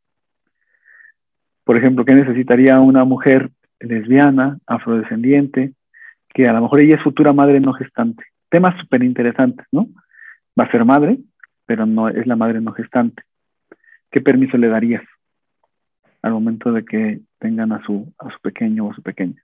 [1.63, 5.75] Por ejemplo, ¿qué necesitaría una mujer lesbiana, afrodescendiente,
[6.35, 8.25] que a lo mejor ella es futura madre no gestante?
[8.51, 9.87] Temas súper interesantes, ¿no?
[10.59, 11.21] Va a ser madre,
[11.67, 13.23] pero no es la madre no gestante.
[14.11, 15.05] ¿Qué permiso le darías
[16.21, 19.41] al momento de que tengan a su, a su pequeño o su pequeña?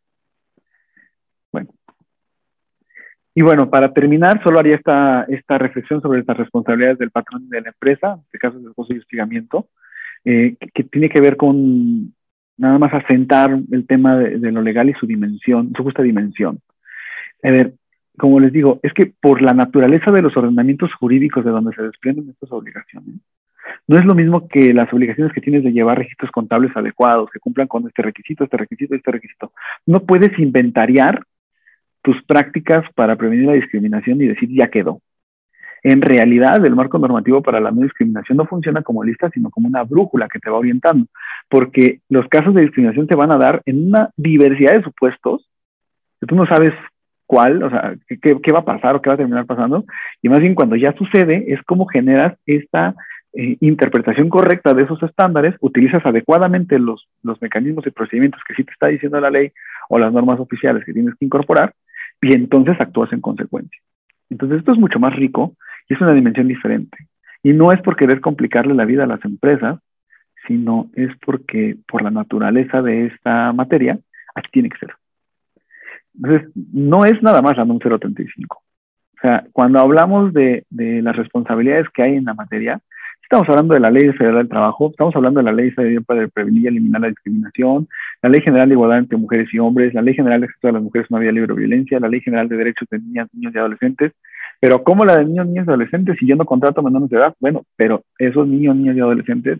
[1.52, 1.77] Bueno.
[3.38, 7.60] Y bueno, para terminar, solo haría esta, esta reflexión sobre las responsabilidades del patrón de
[7.60, 9.68] la empresa, en este caso del esposo y hostigamiento,
[10.24, 12.12] eh, que, tiene que ver con
[12.56, 16.58] nada más asentar el tema de, de, lo legal y su dimensión, su justa dimensión.
[17.44, 17.74] A ver,
[18.18, 21.82] como les digo, es que por la naturaleza de los ordenamientos jurídicos de donde se
[21.82, 23.20] desprenden estas obligaciones,
[23.86, 27.38] no es lo mismo que las obligaciones que tienes de llevar registros contables adecuados, que
[27.38, 29.52] cumplan con este requisito, este requisito, este requisito.
[29.86, 31.22] No puedes inventariar
[32.08, 35.02] tus prácticas para prevenir la discriminación y decir ya quedó.
[35.82, 39.68] En realidad, el marco normativo para la no discriminación no funciona como lista, sino como
[39.68, 41.04] una brújula que te va orientando,
[41.50, 45.46] porque los casos de discriminación te van a dar en una diversidad de supuestos
[46.18, 46.70] que tú no sabes
[47.26, 49.84] cuál, o sea, qué, qué va a pasar o qué va a terminar pasando,
[50.22, 52.94] y más bien cuando ya sucede es cómo generas esta
[53.34, 58.64] eh, interpretación correcta de esos estándares, utilizas adecuadamente los, los mecanismos y procedimientos que sí
[58.64, 59.52] te está diciendo la ley
[59.90, 61.74] o las normas oficiales que tienes que incorporar,
[62.20, 63.80] y entonces actúas en consecuencia.
[64.30, 65.54] Entonces esto es mucho más rico
[65.88, 66.98] y es una dimensión diferente.
[67.42, 69.78] Y no es por querer complicarle la vida a las empresas,
[70.46, 73.98] sino es porque por la naturaleza de esta materia,
[74.34, 74.90] aquí tiene que ser.
[76.14, 78.56] Entonces, no es nada más la NOM 035.
[78.56, 82.80] O sea, cuando hablamos de, de las responsabilidades que hay en la materia,
[83.30, 86.26] Estamos hablando de la Ley Federal del Trabajo, estamos hablando de la Ley Federal para
[86.28, 87.86] prevenir y eliminar la discriminación,
[88.22, 90.72] la Ley General de Igualdad entre Mujeres y Hombres, la Ley General de Acceso de
[90.72, 93.28] las Mujeres a una vida libre de violencia, la Ley General de Derechos de Niñas,
[93.34, 94.12] Niños y Adolescentes.
[94.58, 97.34] Pero ¿cómo la de niños, niños y adolescentes si yo no contrato menores de edad?
[97.38, 99.58] Bueno, pero esos niños, niñas y adolescentes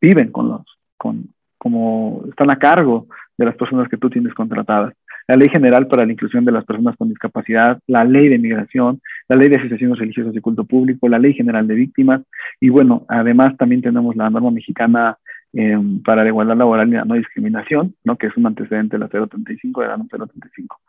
[0.00, 0.62] viven con los,
[0.96, 1.26] con,
[1.58, 4.94] como están a cargo de las personas que tú tienes contratadas
[5.28, 9.00] la Ley General para la Inclusión de las Personas con Discapacidad, la Ley de Migración,
[9.28, 12.22] la Ley de Asociaciones Religiosas y Culto Público, la Ley General de Víctimas
[12.60, 15.18] y bueno, además también tenemos la norma mexicana
[15.54, 18.16] eh, para la igualdad laboral y la no discriminación, ¿no?
[18.16, 20.80] que es un antecedente de la 035, de la 035.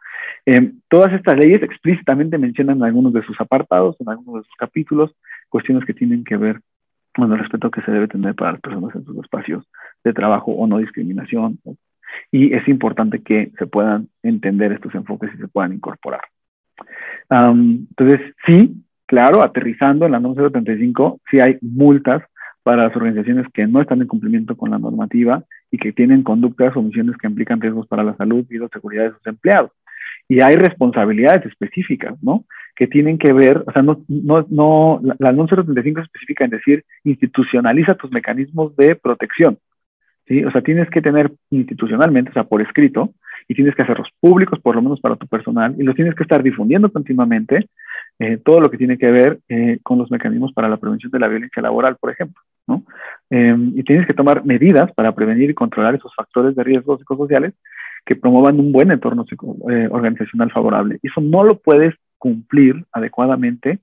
[0.45, 4.55] Eh, todas estas leyes explícitamente mencionan en algunos de sus apartados, en algunos de sus
[4.57, 5.11] capítulos,
[5.49, 6.61] cuestiones que tienen que ver
[7.15, 9.65] con el respeto que se debe tener para las personas en sus espacios
[10.03, 11.59] de trabajo o no discriminación,
[12.31, 16.21] y es importante que se puedan entender estos enfoques y se puedan incorporar.
[17.29, 22.23] entonces, sí, claro, aterrizando en la NOM 035, sí hay multas
[22.63, 26.75] para las organizaciones que no están en cumplimiento con la normativa y que tienen conductas
[26.75, 29.71] o misiones que implican riesgos para la salud y la seguridad de sus empleados.
[30.29, 32.45] Y hay responsabilidades específicas, ¿no?
[32.75, 36.45] Que tienen que ver, o sea, no, no, no la, la NOM 035 es específica
[36.45, 39.57] en decir, institucionaliza tus mecanismos de protección.
[40.47, 43.13] O sea, tienes que tener institucionalmente, o sea, por escrito,
[43.47, 46.23] y tienes que hacerlos públicos, por lo menos para tu personal, y los tienes que
[46.23, 47.67] estar difundiendo continuamente,
[48.19, 51.19] eh, todo lo que tiene que ver eh, con los mecanismos para la prevención de
[51.19, 52.83] la violencia laboral, por ejemplo, ¿no?
[53.29, 57.53] Em, y tienes que tomar medidas para prevenir y controlar esos factores de riesgo psicosociales
[58.05, 59.25] que promuevan un buen entorno
[59.69, 60.99] eh, organizacional favorable.
[61.01, 63.79] Eso no lo puedes cumplir adecuadamente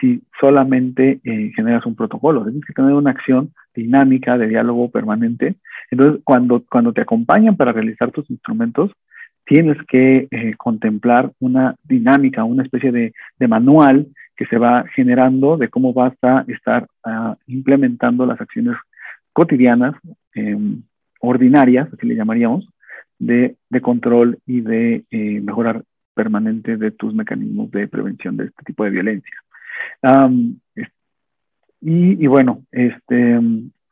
[0.00, 2.44] si solamente generas un protocolo.
[2.44, 5.56] Tienes que tener una acción dinámica de diálogo permanente.
[5.90, 8.90] Entonces, cuando, cuando te acompañan para realizar tus instrumentos,
[9.50, 15.56] tienes que eh, contemplar una dinámica, una especie de, de, manual que se va generando
[15.56, 18.76] de cómo vas a estar uh, implementando las acciones
[19.32, 19.94] cotidianas,
[20.34, 20.56] eh,
[21.20, 22.68] ordinarias, así le llamaríamos,
[23.18, 25.82] de, de control y de eh, mejorar
[26.14, 29.34] permanente de tus mecanismos de prevención de este tipo de violencia.
[31.82, 33.40] Y, y, bueno, este,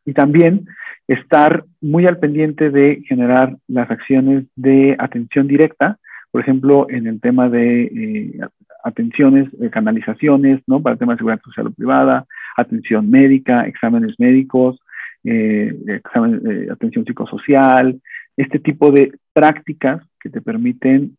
[0.04, 0.66] y también
[1.06, 5.98] estar muy al pendiente de generar las acciones de atención directa,
[6.30, 8.40] por ejemplo, en el tema de eh,
[8.84, 10.80] atenciones, canalizaciones, ¿no?
[10.82, 12.26] Para el tema de seguridad social o privada,
[12.56, 14.78] atención médica, exámenes médicos,
[15.24, 18.00] eh, eh, atención psicosocial,
[18.36, 21.16] este tipo de prácticas que te permiten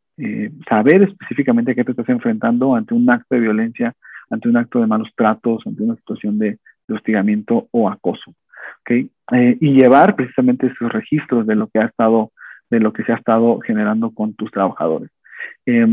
[0.68, 3.94] saber específicamente a qué te estás enfrentando ante un acto de violencia
[4.30, 8.34] ante un acto de malos tratos, ante una situación de, de hostigamiento o acoso.
[8.82, 9.10] ¿okay?
[9.32, 12.32] Eh, y llevar precisamente esos registros de lo que ha estado,
[12.70, 15.10] de lo que se ha estado generando con tus trabajadores.
[15.66, 15.88] Eh,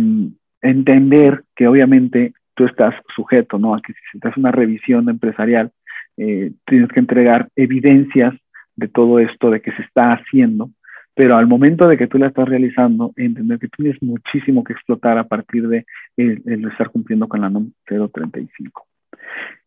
[0.63, 3.75] entender que obviamente tú estás sujeto, ¿no?
[3.75, 5.71] A que si te hace una revisión empresarial,
[6.17, 8.35] eh, tienes que entregar evidencias
[8.75, 10.71] de todo esto, de que se está haciendo,
[11.15, 15.17] pero al momento de que tú la estás realizando, entender que tienes muchísimo que explotar
[15.19, 15.87] a partir de
[16.17, 18.87] el, el estar cumpliendo con la NOM 035.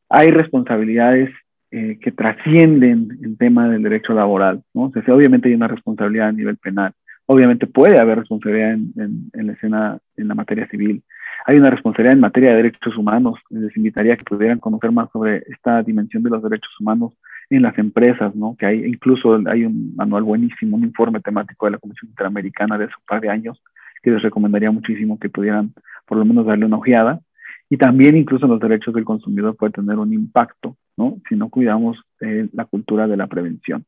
[0.09, 1.29] Hay responsabilidades
[1.71, 4.85] eh, que trascienden el tema del derecho laboral, ¿no?
[4.85, 6.93] O obviamente hay una responsabilidad a nivel penal,
[7.27, 11.03] obviamente puede haber responsabilidad en, en, la escena, en la materia civil,
[11.45, 15.09] hay una responsabilidad en materia de derechos humanos, les invitaría a que pudieran conocer más
[15.11, 17.13] sobre esta dimensión de los derechos humanos
[17.49, 18.55] en las empresas, ¿no?
[18.57, 22.85] Que hay, incluso hay un manual buenísimo, un informe temático de la Comisión Interamericana de
[22.85, 23.61] hace un par de años,
[24.01, 25.73] que les recomendaría muchísimo que pudieran
[26.05, 27.21] por lo menos darle una ojeada.
[27.69, 31.19] Y también incluso los derechos del consumidor puede tener un impacto, ¿no?
[31.29, 33.85] Si no cuidamos eh, la cultura de la prevención.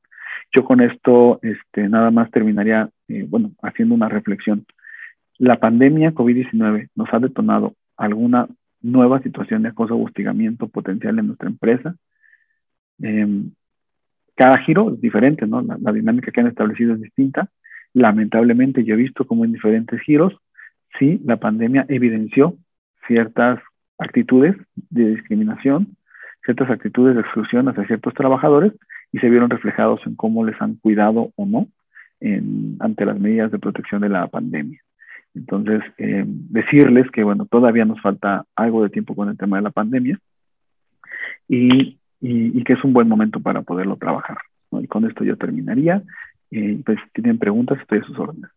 [0.55, 4.65] Yo con esto este, nada más terminaría, eh, bueno, haciendo una reflexión.
[5.37, 8.47] La pandemia COVID-19 nos ha detonado alguna
[8.81, 11.95] nueva situación de acoso o hostigamiento potencial en nuestra empresa.
[12.99, 13.51] Em,
[14.35, 15.61] cada giro es diferente, ¿no?
[15.61, 17.49] La, dinámica que han establecido es distinta.
[17.93, 20.33] Lamentablemente yo he visto como en diferentes giros,
[20.99, 22.55] sí, la pandemia evidenció
[23.07, 23.59] ciertas
[23.97, 24.55] actitudes
[24.89, 25.95] de discriminación,
[26.45, 28.73] ciertas actitudes de exclusión hacia ciertos trabajadores
[29.11, 31.67] y se vieron reflejados en cómo les han cuidado o no
[32.79, 34.79] ante las medidas de protección de la pandemia.
[35.33, 39.63] Entonces, eh, decirles que, bueno, todavía nos falta algo de tiempo con el tema de
[39.63, 40.19] la pandemia
[41.47, 44.37] y, que es un buen momento para poderlo trabajar.
[44.71, 46.03] Y con esto yo terminaría.
[46.51, 48.51] Eh, pues, si tienen preguntas, estoy a sus órdenes.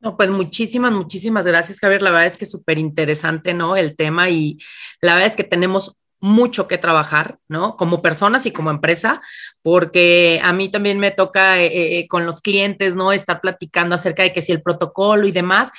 [0.00, 2.02] No, pues muchísimas, muchísimas gracias, Javier.
[2.02, 3.76] La verdad es que es súper interesante, ¿no?
[3.76, 4.58] El tema y
[5.00, 7.76] la verdad es que tenemos mucho que trabajar, ¿no?
[7.76, 9.20] Como personas y como empresa,
[9.60, 13.12] porque a mí también me toca eh, eh, eh, con los clientes, ¿no?
[13.12, 15.72] Estar platicando acerca de que si el protocolo y demás,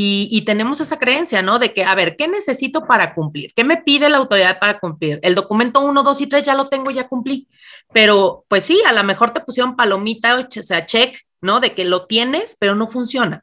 [0.00, 1.58] y, y, tenemos esa creencia, ¿no?
[1.58, 3.52] De que, a ver, ¿qué necesito para cumplir?
[3.52, 5.18] ¿Qué me pide la autoridad para cumplir?
[5.24, 7.48] El documento 1, 2 y 3 ya lo tengo, ya cumplí,
[7.92, 11.58] pero pues sí, a lo mejor te pusieron palomita, o sea, check, ¿no?
[11.58, 13.42] De que lo tienes, pero no funciona.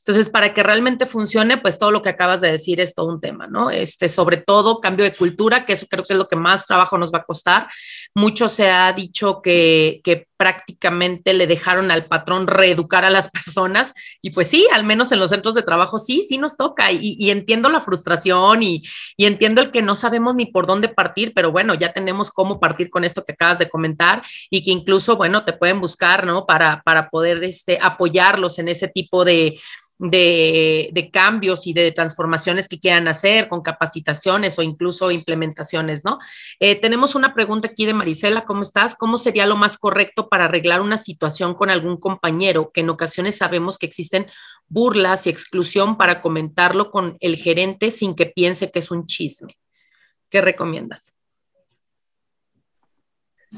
[0.00, 3.22] Entonces, para que realmente funcione, pues todo lo que acabas de decir es todo un
[3.22, 3.70] tema, ¿no?
[3.70, 6.98] Este, sobre todo cambio de cultura, que eso creo que es lo que más trabajo
[6.98, 7.68] nos va a costar.
[8.14, 13.94] Mucho se ha dicho que, que prácticamente le dejaron al patrón reeducar a las personas
[14.22, 17.30] y pues sí, al menos en los centros de trabajo sí, sí nos toca y,
[17.30, 18.82] entiendo la frustración y,
[19.18, 22.90] entiendo el que no sabemos ni por dónde partir, pero bueno, ya tenemos cómo partir
[22.90, 26.46] con esto que acabas de comentar y que incluso, bueno, te pueden buscar, ¿no?
[26.46, 29.56] Para, para poder este, apoyarlos en ese tipo de,
[29.98, 36.18] de, cambios y de transformaciones que quieran hacer con capacitaciones o incluso implementaciones, ¿no?
[36.60, 38.96] Eh, tenemos una pregunta aquí de Marisela, ¿cómo estás?
[38.96, 43.36] ¿Cómo sería lo más correcto para arreglar una situación con algún compañero que en ocasiones
[43.36, 44.26] sabemos que existen
[44.68, 49.52] burlas y exclusión para comentarlo con el gerente sin que piense que es un chisme?
[50.30, 51.14] ¿Qué recomiendas?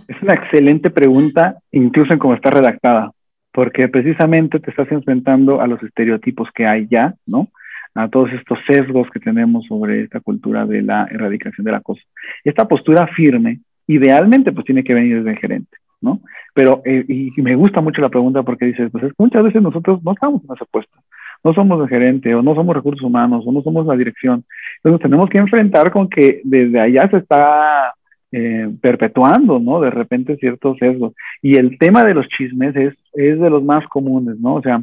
[0.08, 3.12] Es una excelente pregunta, incluso en cómo está redactada
[3.56, 7.48] porque precisamente te estás enfrentando a los estereotipos que hay ya, ¿no?
[7.94, 12.02] A todos estos sesgos que tenemos sobre esta cultura de la erradicación del acoso.
[12.44, 16.20] Esta postura firme, idealmente, pues tiene que venir desde el gerente, ¿no?
[16.54, 20.12] Pero, eh, y, me gusta mucho la pregunta porque dices, pues muchas veces nosotros no
[20.12, 20.98] estamos en ese puesto,
[21.44, 24.44] no somos el gerente, o no somos recursos humanos, o no somos la dirección.
[24.82, 27.94] Entonces tenemos que enfrentar con que desde allá se está
[28.32, 29.80] eh, perpetuando, ¿no?
[29.80, 31.14] De repente ciertos sesgos.
[31.42, 34.54] Y el tema de los chismes es, es de los más comunes, ¿no?
[34.54, 34.82] O sea,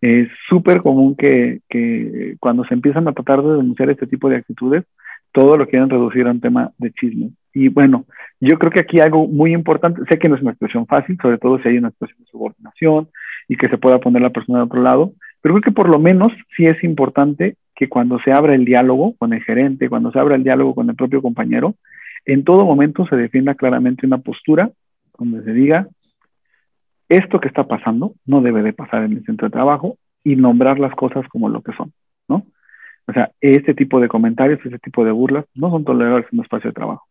[0.00, 4.36] es súper común que, que, cuando se empiezan a tratar de denunciar este tipo de
[4.36, 4.84] actitudes,
[5.32, 7.32] todo lo quieren reducir a un tema de chismes.
[7.54, 8.04] Y bueno,
[8.40, 11.38] yo creo que aquí algo muy importante, sé que no es una expresión fácil, sobre
[11.38, 13.08] todo si hay una situación de subordinación
[13.48, 15.98] y que se pueda poner la persona de otro lado, pero creo que por lo
[15.98, 20.18] menos sí es importante que cuando se abra el diálogo con el gerente, cuando se
[20.18, 21.74] abra el diálogo con el propio compañero,
[22.24, 24.70] en todo momento se defienda claramente una postura
[25.16, 25.86] donde se diga,
[27.08, 30.78] esto que está pasando no debe de pasar en el centro de trabajo y nombrar
[30.80, 31.92] las cosas como lo que son,
[32.28, 32.46] ¿no?
[33.06, 36.44] O sea, este tipo de comentarios, este tipo de burlas no son tolerables en un
[36.44, 37.06] espacio de trabajo.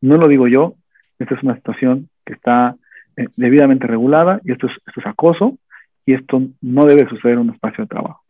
[0.00, 0.74] No lo digo yo,
[1.18, 2.76] esta es una situación que está
[3.16, 5.58] eh, debidamente regulada y esto es, acoso
[6.06, 8.22] y esto no debe suceder en un espacio de trabajo.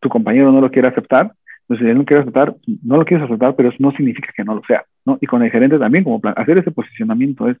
[0.00, 1.32] tu compañero no lo quiere aceptar,
[1.68, 4.54] entonces, él no quiere aceptar, no lo quieres aceptar, pero eso no significa que no
[4.54, 4.84] lo sea.
[5.20, 7.58] Y con el gerente también, como plan, hacer ese posicionamiento es,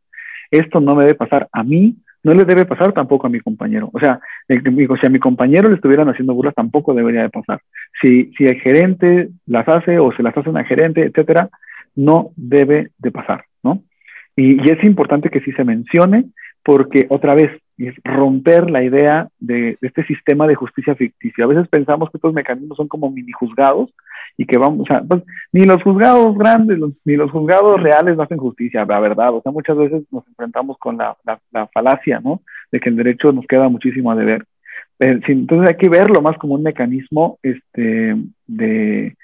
[0.50, 3.90] esto no me debe pasar a mí, no le debe pasar tampoco a mi compañero.
[3.92, 4.18] O sea,
[4.48, 7.60] el, si a mi compañero le estuvieran haciendo burlas, tampoco debería de pasar.
[8.00, 11.50] Si, si el gerente las hace o se las hace una gerente, etcétera,
[11.98, 13.82] no debe de pasar, ¿no?
[14.36, 16.26] Y, es importante que sí se mencione,
[16.62, 21.44] porque otra vez, es romper la idea de, este sistema de justicia ficticia.
[21.44, 23.90] A veces pensamos que estos mecanismos son como mini juzgados
[24.36, 25.22] y que vamos, o sea, pues,
[25.52, 29.34] ni los juzgados grandes ni los juzgados reales hacen justicia, la verdad.
[29.34, 31.16] O sea, muchas veces nos enfrentamos con la,
[31.52, 32.42] la, falacia, ¿no?
[32.70, 34.44] De que el derecho nos queda muchísimo a deber.
[35.00, 39.16] Eh, entonces hay que verlo más como un mecanismo este, de,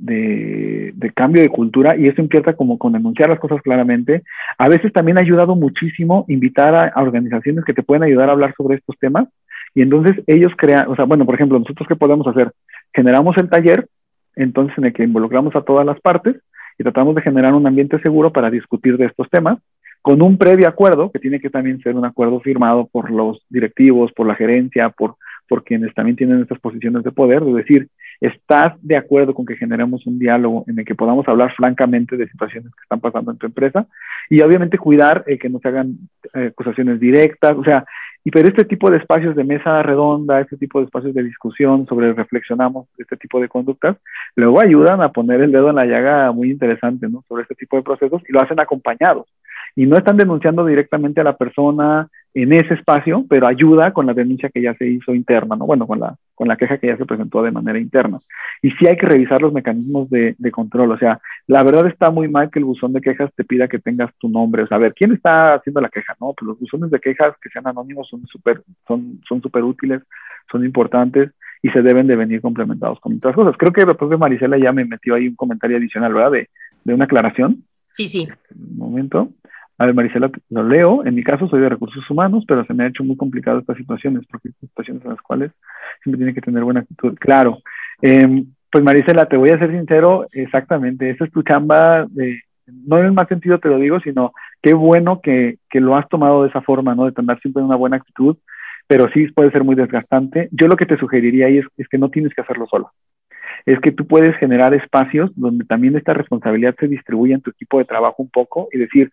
[0.00, 4.22] de, cambio de cultura y eso empieza como con denunciar las cosas claramente.
[4.58, 8.54] A veces también ha ayudado muchísimo invitar a, organizaciones que te pueden ayudar a hablar
[8.56, 9.28] sobre estos temas
[9.74, 12.52] y entonces ellos crean, o sea, bueno, por ejemplo, nosotros qué podemos hacer?
[12.94, 13.86] Generamos el taller,
[14.34, 16.36] entonces en el que involucramos a todas las partes
[16.78, 19.58] y tratamos de generar un ambiente seguro para discutir de estos temas
[20.02, 24.12] con un previo acuerdo, que tiene que también ser un acuerdo firmado por los directivos,
[24.12, 25.16] por la gerencia, por,
[25.50, 27.88] por quienes también tienen estas posiciones de poder, de decir,
[28.20, 32.28] ¿estás de acuerdo con que generemos un diálogo en el que podamos hablar francamente de
[32.28, 33.84] situaciones que están pasando en tu empresa?
[34.28, 35.98] Y obviamente cuidar eh, que no se hagan
[36.34, 37.84] eh, acusaciones directas, o sea,
[38.22, 41.84] y pero este tipo de espacios de mesa redonda, este tipo de espacios de discusión
[41.88, 43.96] sobre reflexionamos este tipo de conductas,
[44.36, 47.24] luego ayudan a poner el dedo en la llaga muy interesante, ¿no?
[47.26, 49.26] Sobre este tipo de procesos y lo hacen acompañados.
[49.74, 54.14] Y no están denunciando directamente a la persona en ese espacio, pero ayuda con la
[54.14, 55.66] denuncia que ya se hizo interna, ¿no?
[55.66, 58.20] Bueno, con la, con la queja que ya se presentó de manera interna.
[58.62, 62.10] Y sí hay que revisar los mecanismos de, de, control, o sea, la verdad está
[62.10, 64.76] muy mal que el buzón de quejas te pida que tengas tu nombre, o sea,
[64.76, 66.14] a ver, ¿quién está haciendo la queja?
[66.20, 70.02] No, pues los buzones de quejas que sean anónimos son súper son, son super útiles,
[70.50, 71.30] son importantes
[71.62, 73.54] y se deben de venir complementados con otras cosas.
[73.58, 76.32] Creo que el propia Marisela ya me metió ahí un comentario adicional, ¿verdad?
[76.32, 76.48] De,
[76.84, 77.64] de una aclaración.
[77.92, 78.28] Sí, sí.
[78.54, 79.30] Un momento.
[79.80, 81.06] A ver, Marisela, lo leo.
[81.06, 83.78] En mi caso soy de recursos humanos, pero se me ha hecho muy complicado estas
[83.78, 85.52] situaciones, porque hay situaciones en las cuales
[86.02, 87.16] siempre tiene que tener buena actitud.
[87.18, 87.60] Claro.
[88.02, 92.06] Em, pues Marisela, te voy a ser sincero, exactamente, esa es tu chamba,
[92.66, 96.42] no en el más sentido te lo digo, sino qué bueno que, lo has tomado
[96.42, 97.06] de esa forma, ¿no?
[97.06, 98.36] De tener siempre una buena actitud,
[98.86, 100.50] pero sí puede ser muy desgastante.
[100.52, 102.92] Yo lo que te sugeriría ahí es, es que no tienes que hacerlo solo
[103.66, 107.78] es que tú puedes generar espacios donde también esta responsabilidad se distribuya en tu equipo
[107.78, 109.10] de trabajo un poco y decir,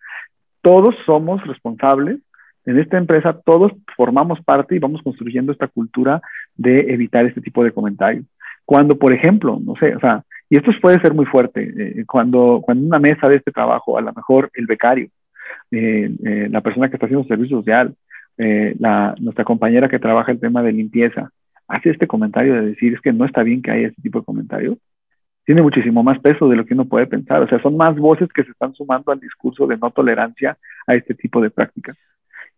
[0.68, 2.18] todos somos responsables.
[2.66, 6.20] En esta empresa todos formamos parte y vamos construyendo esta cultura
[6.56, 8.26] de evitar este tipo de comentarios.
[8.66, 12.60] Cuando, por ejemplo, no sé, o sea, y esto puede ser muy fuerte, eh, cuando,
[12.62, 15.08] cuando una mesa de este trabajo, a lo mejor el becario,
[15.70, 17.94] eh, eh, la persona que está haciendo servicio social,
[18.36, 21.30] la, nuestra compañera que trabaja el tema de limpieza,
[21.66, 24.26] hace este comentario de decir es que no está bien que haya este tipo de
[24.26, 24.76] comentarios,
[25.48, 27.40] tiene muchísimo más peso de lo que uno puede pensar.
[27.40, 30.92] O sea, son más voces que se están sumando al discurso de no tolerancia a
[30.92, 31.96] este tipo de prácticas.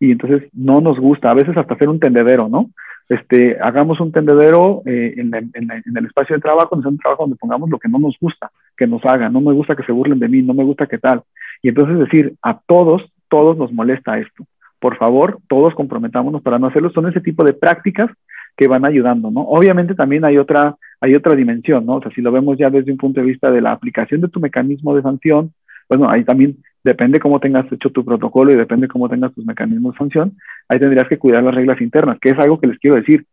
[0.00, 2.70] Y entonces no nos gusta, a veces hasta hacer un tendedero, ¿no?
[3.08, 7.70] Este, hagamos un tendedero eh, en, el espacio de trabajo, en un trabajo donde pongamos
[7.70, 10.28] lo que no nos gusta que nos hagan, no me gusta que se burlen de
[10.28, 11.22] mí, no me gusta que tal.
[11.62, 14.46] Y entonces decir, a todos, todos nos molesta esto.
[14.80, 16.90] Por favor, todos comprometámonos para no hacerlo.
[16.90, 18.10] Son ese tipo de prácticas
[18.56, 19.42] que van ayudando, ¿no?
[19.42, 21.96] Obviamente también hay otra, hay otra dimensión, ¿no?
[21.96, 24.28] O sea, si lo vemos ya desde un punto de vista de la aplicación de
[24.28, 25.52] tu mecanismo de sanción,
[25.88, 29.94] bueno, ahí también depende cómo tengas hecho tu protocolo y depende cómo tengas tus mecanismos
[29.94, 30.36] de sanción,
[30.68, 33.24] ahí tendrías que cuidar las reglas internas, que es algo que les quiero decir.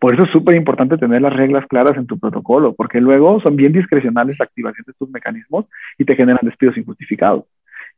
[0.00, 3.56] Por eso es súper importante tener las reglas claras en tu protocolo, porque luego son
[3.56, 5.66] bien discrecionales la activación de tus mecanismos
[5.98, 7.44] y te generan despidos injustificados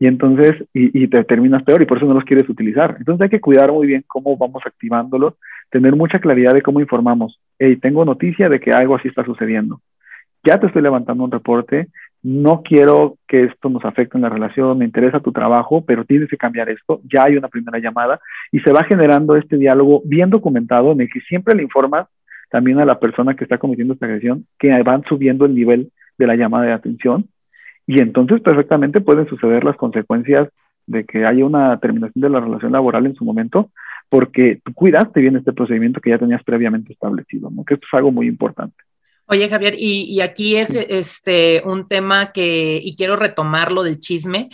[0.01, 2.97] y entonces, y, te terminas peor y por eso no los quieres utilizar.
[2.99, 5.35] Entonces hay que cuidar muy bien cómo vamos activándolos,
[5.71, 7.41] tener mucha claridad de cómo informamos.
[7.59, 9.81] Hey, tengo noticia de que algo así está sucediendo.
[10.45, 11.89] Ya te estoy levantando un reporte,
[12.23, 16.29] no quiero que esto nos afecte en la relación, me interesa tu trabajo, pero tienes
[16.29, 17.01] que cambiar esto.
[17.13, 18.21] Ya hay una primera llamada
[18.53, 22.07] y se va generando este diálogo bien documentado en el que siempre le informas
[22.51, 26.27] también a la persona que está cometiendo esta agresión que van subiendo el nivel de
[26.27, 27.29] la llamada de atención
[27.87, 30.49] y entonces perfectamente pueden suceder las consecuencias
[30.87, 33.71] de que haya una terminación de la relación laboral en su momento,
[34.09, 37.65] porque tú cuidaste bien este procedimiento que ya tenías previamente establecido, ¿no?
[37.65, 38.77] Que esto es algo muy importante.
[39.27, 44.49] Oye, Javier, y, y, aquí es este un tema que, y quiero retomarlo del chisme,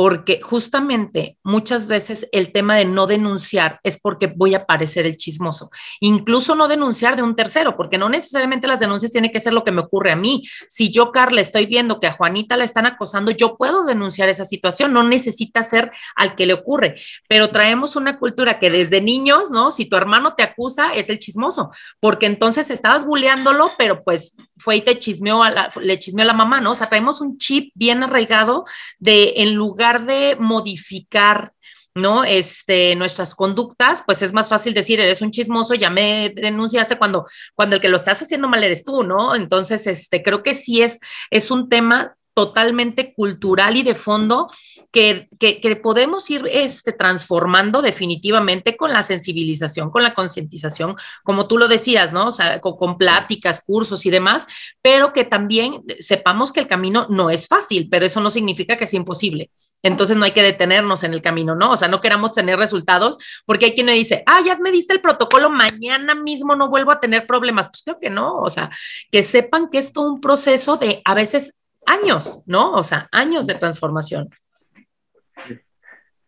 [0.00, 5.18] porque justamente muchas veces el tema de no denunciar es porque voy a parecer el
[5.18, 5.70] chismoso.
[6.00, 9.62] Incluso no denunciar de un tercero, porque no necesariamente las denuncias tienen que ser lo
[9.62, 10.42] que me ocurre a mí.
[10.70, 14.46] Si yo, Carla, estoy viendo que a Juanita la están acosando, yo puedo denunciar esa
[14.46, 16.94] situación, no necesita ser al que le ocurre.
[17.28, 19.70] Pero traemos una cultura que desde niños, ¿no?
[19.70, 24.76] Si tu hermano te acusa, es el chismoso, porque entonces estabas bulleándolo, pero pues fue
[24.76, 25.42] y te chismeó
[25.82, 26.72] le chismeó a la mamá, ¿no?
[26.72, 28.64] O sea, traemos un chip bien arraigado
[28.98, 31.52] de en lugar de modificar
[31.94, 32.24] ¿no?
[32.24, 37.26] Este, nuestras conductas, pues es más fácil decir, eres un chismoso, ya me denunciaste cuando,
[37.54, 39.34] cuando el que lo estás haciendo mal eres tú, ¿no?
[39.34, 44.48] Entonces, este, creo que sí es, es un tema totalmente cultural y de fondo
[44.92, 51.58] que, que, podemos ir este, transformando definitivamente con la sensibilización, con la concientización, como tú
[51.58, 52.28] lo decías, ¿no?
[52.28, 54.46] O sea, con, pláticas, cursos y demás,
[54.82, 58.84] pero que también sepamos que el camino no es fácil, pero eso no significa que
[58.84, 59.50] es imposible.
[59.82, 61.70] Entonces no hay que detenernos en el camino, ¿no?
[61.70, 63.16] O sea, no queramos tener resultados,
[63.46, 66.90] porque hay quien me dice, ah, ya me diste el protocolo, mañana mismo no vuelvo
[66.90, 67.68] a tener problemas.
[67.68, 68.70] Pues creo que no, o sea,
[69.10, 71.54] que sepan que es todo un proceso de a veces
[71.86, 72.72] años, ¿no?
[72.72, 74.28] O sea, años de transformación.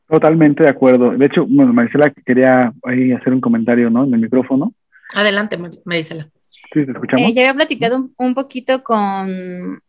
[0.08, 1.10] Totalmente de acuerdo.
[1.12, 4.04] De hecho, bueno, Marisela quería ahí hacer un comentario, ¿no?
[4.04, 4.74] En el micrófono.
[5.14, 6.28] Adelante, Marisela.
[6.50, 7.30] Sí, te escuchamos.
[7.30, 9.80] Eh, ya había platicado un, poquito con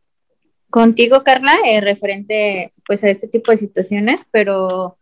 [0.70, 4.98] contigo, Carla, eh, referente pues a este tipo de situaciones, pero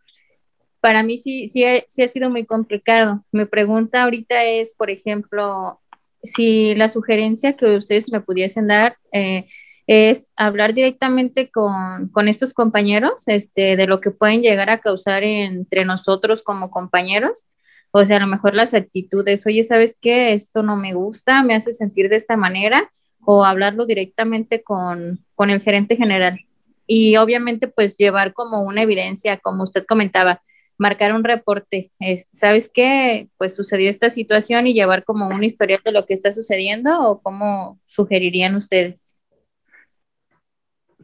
[0.80, 3.24] para mí sí, sí, sí ha sido muy complicado.
[3.32, 5.80] Mi pregunta ahorita es, por ejemplo,
[6.22, 9.46] si la sugerencia que ustedes me pudiesen dar eh,
[9.92, 15.22] es hablar directamente con, con, estos compañeros este, de lo que pueden llegar a causar
[15.24, 17.46] entre nosotros como compañeros.
[17.90, 20.32] O sea, a lo mejor las actitudes, oye, ¿sabes qué?
[20.32, 22.90] Esto no me gusta, me hace sentir de esta manera,
[23.24, 26.40] o hablarlo directamente con, con el gerente general.
[26.86, 30.40] Y obviamente, pues llevar como una evidencia, como usted comentaba,
[30.78, 31.92] marcar un reporte,
[32.30, 33.28] ¿sabes qué?
[33.36, 37.22] Pues sucedió esta situación y llevar como un historial de lo que está sucediendo o
[37.22, 39.04] cómo sugerirían ustedes.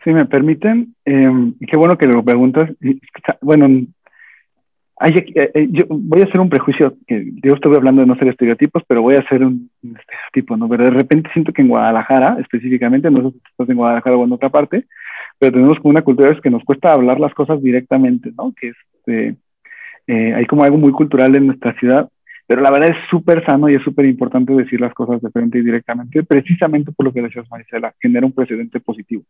[0.08, 2.70] Si me permiten, em, qué bueno que lo preguntas.
[3.42, 3.66] Bueno,
[4.96, 8.16] hay, eh, eh, yo voy a hacer un prejuicio, que yo estoy hablando de no
[8.16, 10.66] ser estereotipos, pero voy a hacer un, estereotipo, ¿no?
[10.66, 14.24] Pero de repente siento que en Guadalajara, específicamente, no sé si estás en Guadalajara o
[14.24, 14.86] en otra parte,
[15.38, 18.54] pero tenemos como una cultura que nos cuesta hablar las cosas directamente, ¿no?
[18.58, 19.36] Que este,
[20.06, 22.08] eh, hay como algo muy cultural en nuestra ciudad,
[22.46, 25.58] pero la verdad es súper sano y es súper importante decir las cosas de frente
[25.58, 29.22] y directamente, precisamente por lo que decías, Marisela, genera un precedente positivo.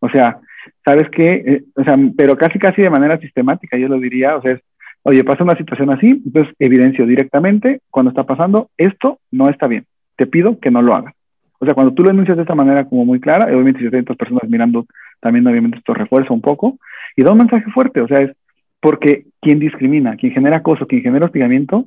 [0.00, 0.38] O sea,
[0.84, 1.34] ¿sabes qué?
[1.34, 4.60] Eh, o sea, pero casi, casi de manera sistemática, yo lo diría, o sea, es,
[5.02, 9.84] oye, pasa una situación así, entonces evidencio directamente cuando está pasando, esto no está bien,
[10.16, 11.14] te pido que no lo hagas.
[11.58, 14.00] O sea, cuando tú lo denuncias de esta manera como muy clara, obviamente si hay
[14.00, 14.86] otras personas mirando,
[15.20, 16.78] también obviamente esto refuerza un poco,
[17.16, 18.32] y da un mensaje fuerte, o sea, es
[18.80, 21.86] porque quien discrimina, quien genera acoso, quien genera hostigamiento,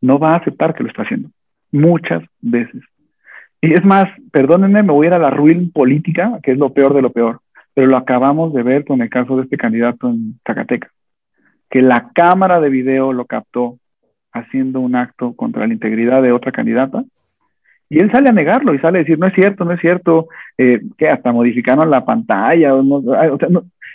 [0.00, 1.30] no va a aceptar que lo está haciendo.
[1.72, 2.82] Muchas veces.
[3.60, 6.72] Y es más, perdónenme, me voy a ir a la ruin política, que es lo
[6.72, 7.40] peor de lo peor
[7.78, 10.90] pero lo acabamos de ver con el caso de este candidato en Zacatecas,
[11.70, 13.78] que la cámara de video lo captó
[14.32, 17.04] haciendo un acto contra la integridad de otra candidata,
[17.88, 20.26] y él sale a negarlo y sale a decir, no es cierto, no es cierto,
[20.58, 22.72] eh, que hasta modificaron la pantalla,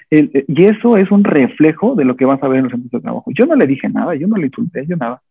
[0.10, 2.90] eh, y eso es un reflejo de lo que vas a ver en los centros
[2.90, 3.32] de trabajo.
[3.38, 5.22] Yo no le dije nada, yo no le insulté, yo nada.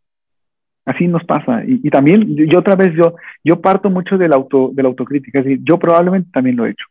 [0.85, 1.63] Así nos pasa.
[1.67, 5.39] Y, también, yo otra vez, yo, yo parto mucho de la, auto, de la autocrítica,
[5.39, 6.85] es decir, yo probablemente también lo he hecho,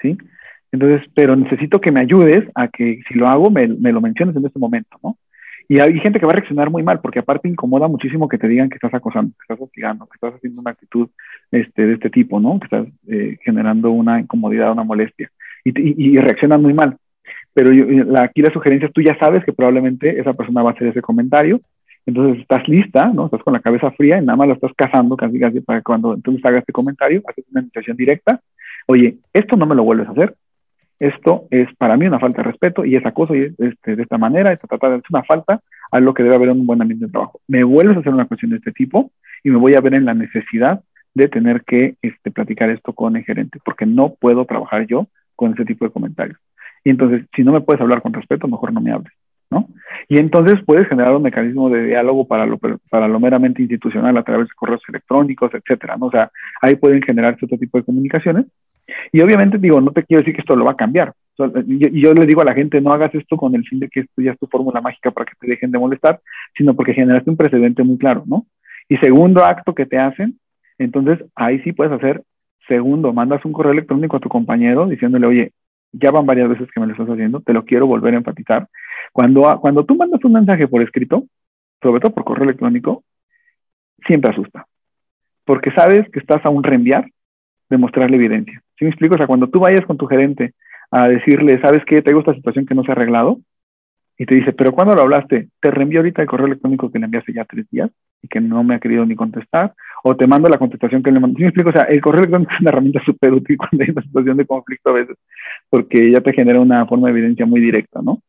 [0.00, 0.16] ¿sí?
[0.74, 4.44] Entonces, pero necesito que me ayudes a que si lo hago, me, lo menciones en
[4.44, 5.16] este momento, ¿no?
[5.68, 8.48] Y hay gente que va a reaccionar muy mal, porque aparte incomoda muchísimo que te
[8.48, 11.08] digan que estás acosando, que estás hostigando, que estás haciendo una actitud
[11.52, 12.58] este, de este tipo, ¿no?
[12.58, 15.30] Que estás eh, generando una incomodidad, una molestia.
[15.64, 16.96] Y, reaccionan muy mal.
[17.52, 17.70] Pero
[18.18, 21.02] aquí la sugerencia es, tú ya sabes que probablemente esa persona va a hacer ese
[21.02, 21.60] comentario,
[22.04, 23.26] entonces estás lista, ¿no?
[23.26, 25.84] Estás con la cabeza fría y nada más la estás cazando casi casi para que
[25.84, 28.40] cuando entonces haga este comentario, haces una invitación directa.
[28.88, 30.34] Oye, esto no me lo vuelves a hacer,
[30.98, 34.18] esto es para mí una falta de respeto y esa cosa y este, de esta
[34.18, 37.40] manera, esta es una falta a lo que debe haber un buen ambiente de trabajo.
[37.48, 39.10] Me vuelves a hacer una cuestión de este tipo
[39.42, 40.82] y me voy a ver en la necesidad
[41.14, 45.52] de tener que este, platicar esto con el gerente, porque no puedo trabajar yo con
[45.52, 46.38] ese tipo de comentarios.
[46.82, 49.12] Y entonces, si no me puedes hablar con respeto, mejor no me hables,
[49.50, 49.68] ¿no?
[50.08, 54.22] Y entonces puedes generar un mecanismo de diálogo para lo, para lo meramente institucional a
[54.22, 55.96] través de correos electrónicos, etcétera.
[56.00, 56.30] O sea,
[56.60, 58.46] ahí pueden generarse otro tipo de comunicaciones
[59.12, 61.12] y obviamente digo, no te quiero decir que esto lo va a cambiar.
[61.66, 64.00] Y yo, le digo a la gente, no hagas esto con el fin de que
[64.00, 66.20] esto tu fórmula mágica para que te dejen de molestar,
[66.56, 68.46] sino porque generaste un precedente muy claro, ¿no?
[68.88, 70.38] Y segundo acto que te hacen,
[70.78, 72.22] entonces ahí sí puedes hacer,
[72.68, 75.52] segundo, mandas un correo electrónico a tu compañero diciéndole, oye,
[75.92, 78.68] ya van varias veces que me lo estás haciendo, te lo quiero volver a enfatizar.
[79.12, 81.24] Cuando, cuando tú mandas un mensaje por escrito,
[81.82, 83.04] sobre todo por correo electrónico,
[84.06, 84.66] siempre asusta,
[85.44, 87.06] porque sabes que estás a un reenviar
[87.74, 88.60] de mostrarle evidencia.
[88.78, 89.14] ¿Sí me explico?
[89.14, 90.54] O sea, cuando tú vayas con tu gerente
[90.90, 92.02] a decirle, ¿sabes qué?
[92.02, 93.38] Tengo esta situación que no se ha arreglado.
[94.16, 95.48] Y te dice, ¿pero cuándo lo hablaste?
[95.60, 97.90] Te reenvío ahorita el correo electrónico que le enviaste ya tres días
[98.22, 99.74] y que no me ha querido ni contestar.
[100.04, 101.36] O te mando la contestación que le mandó.
[101.36, 101.70] ¿Sí me explico?
[101.70, 104.46] O sea, el correo electrónico es una herramienta súper útil cuando hay una situación de
[104.46, 105.16] conflicto a veces,
[105.68, 108.20] porque ya te genera una forma de evidencia muy directa, ¿no?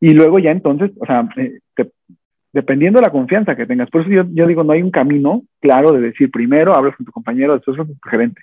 [0.00, 1.60] Y luego ya entonces, o sea, eh,
[2.52, 3.90] dependiendo de la confianza que tengas.
[3.90, 7.06] Por eso yo, yo, digo, no hay un camino claro de decir primero hablas con
[7.06, 8.42] tu compañero, después con tu gerente.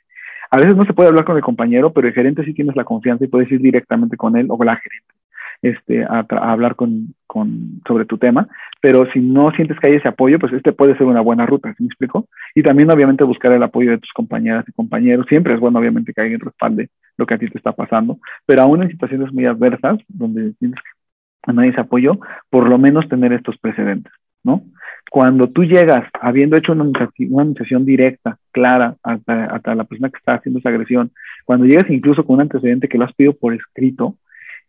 [0.52, 2.84] A veces no se puede hablar con el compañero, pero el gerente sí tienes la
[2.84, 5.14] confianza y puedes ir directamente con él o con la gerente.
[5.62, 8.47] este, a, hablar con, con, sobre tu tema,
[8.82, 11.74] pero si no sientes que hay ese apoyo, pues este puede ser una buena ruta,
[11.74, 12.28] ¿sí me explico?
[12.56, 16.14] Y también obviamente buscar el apoyo de tus compañeras y compañeros, siempre es bueno obviamente
[16.14, 19.45] que alguien respalde lo que a ti te está pasando, pero aún en situaciones muy
[19.45, 22.20] adversas, donde tienes que no hay ese apoyo,
[22.50, 24.64] por lo menos tener estos precedentes, ¿no?
[25.10, 26.86] Cuando tú llegas habiendo hecho una,
[27.39, 31.12] anunciación directa, clara, hasta, hasta, la persona que está haciendo esa agresión,
[31.45, 34.16] cuando llegas incluso con un antecedente que lo has pedido por escrito,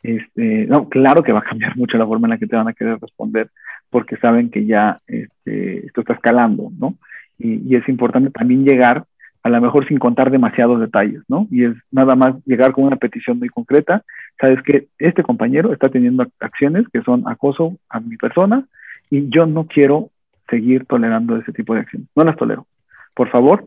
[0.03, 2.68] este, no, claro que va a cambiar mucho la forma en la que te van
[2.68, 3.51] a querer responder,
[3.91, 6.95] porque saben que ya este, esto está escalando, ¿no?
[7.39, 9.05] Y, y, es importante también llegar,
[9.43, 11.47] a lo mejor sin contar demasiados detalles, ¿no?
[11.51, 14.03] Y es nada más llegar con una petición muy concreta,
[14.41, 18.64] sabes que este compañero está teniendo acciones que son acoso a mi persona
[19.11, 20.11] y yo no quiero
[20.51, 22.66] seguir tolerando ese tipo de acciones, no las tolero.
[23.14, 23.66] Por favor,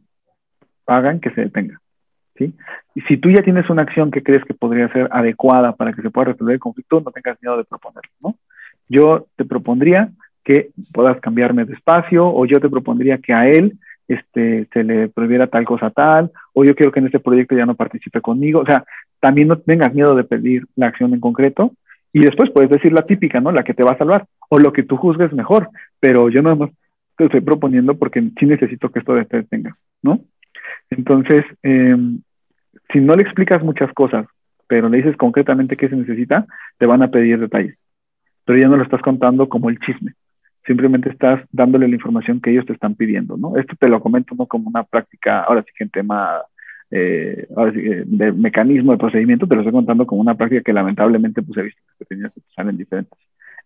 [0.86, 1.80] hagan que se detenga.
[2.36, 2.52] ¿Sí?
[2.96, 6.02] Y si tú ya tienes una acción que crees que podría ser adecuada para que
[6.02, 8.36] se pueda resolver el conflicto, no tengas miedo de proponerlo, ¿no?
[8.90, 10.10] Yo te propondría
[10.44, 13.78] que puedas cambiarme de espacio o yo te propondría que a él
[14.08, 17.66] este, se le prohibiera tal cosa tal, o yo quiero que en este proyecto ya
[17.66, 18.62] no participe conmigo.
[18.62, 18.84] O sea,
[19.20, 21.72] también no tengas miedo de pedir la acción en concreto
[22.12, 23.52] y después puedes decir la típica, ¿no?
[23.52, 25.70] La que te va a salvar o lo que tú juzgues mejor,
[26.04, 26.70] pero yo no
[27.16, 30.20] te estoy proponiendo porque sí necesito que esto detenga, ¿no?
[30.90, 31.96] Entonces, eh,
[32.92, 34.26] si no le explicas muchas cosas,
[34.68, 36.46] pero le dices concretamente qué se necesita,
[36.78, 37.82] te van a pedir detalles.
[38.44, 40.12] Pero ya no lo estás contando como el chisme.
[40.68, 43.56] Simplemente estás dándole la información que ellos te están pidiendo, ¿no?
[43.56, 46.42] Esto te lo comento no como una práctica, ahora sí que en tema
[46.92, 47.48] eh,
[48.06, 51.62] de mecanismo de procedimiento, te lo estoy contando como una práctica que lamentablemente pues, he
[51.62, 53.18] visto que tenías que usar en diferentes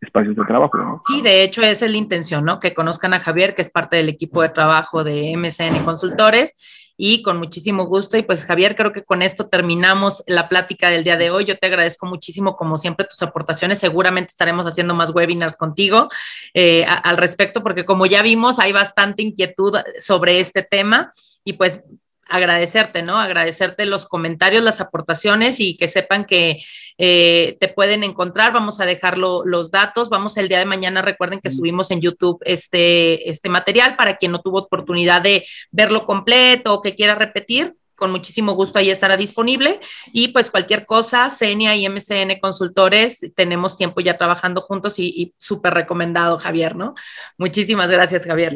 [0.01, 0.77] espacios de trabajo.
[0.77, 1.01] ¿no?
[1.05, 2.59] Sí, de hecho esa es la intención, ¿no?
[2.59, 6.53] Que conozcan a Javier, que es parte del equipo de trabajo de MCN Consultores
[6.97, 8.17] y con muchísimo gusto.
[8.17, 11.45] Y pues Javier, creo que con esto terminamos la plática del día de hoy.
[11.45, 13.79] Yo te agradezco muchísimo, como siempre, tus aportaciones.
[13.79, 16.09] Seguramente estaremos haciendo más webinars contigo
[16.53, 21.11] eh, al respecto, porque como ya vimos, hay bastante inquietud sobre este tema
[21.43, 21.83] y pues
[22.29, 23.19] agradecerte, ¿no?
[23.19, 26.59] Agradecerte los comentarios, las aportaciones y que sepan que
[26.97, 28.53] eh, te pueden encontrar.
[28.53, 30.09] Vamos a dejar los datos.
[30.09, 34.31] Vamos el día de mañana, recuerden que subimos en YouTube este, este material para quien
[34.31, 37.75] no tuvo oportunidad de verlo completo o que quiera repetir.
[37.95, 39.79] Con muchísimo gusto ahí estará disponible.
[40.13, 45.33] Y pues cualquier cosa, CENIA y MCN Consultores, tenemos tiempo ya trabajando juntos y, y
[45.37, 46.93] súper recomendado, Javier, ¿no?
[47.39, 48.55] Muchísimas gracias, Javier.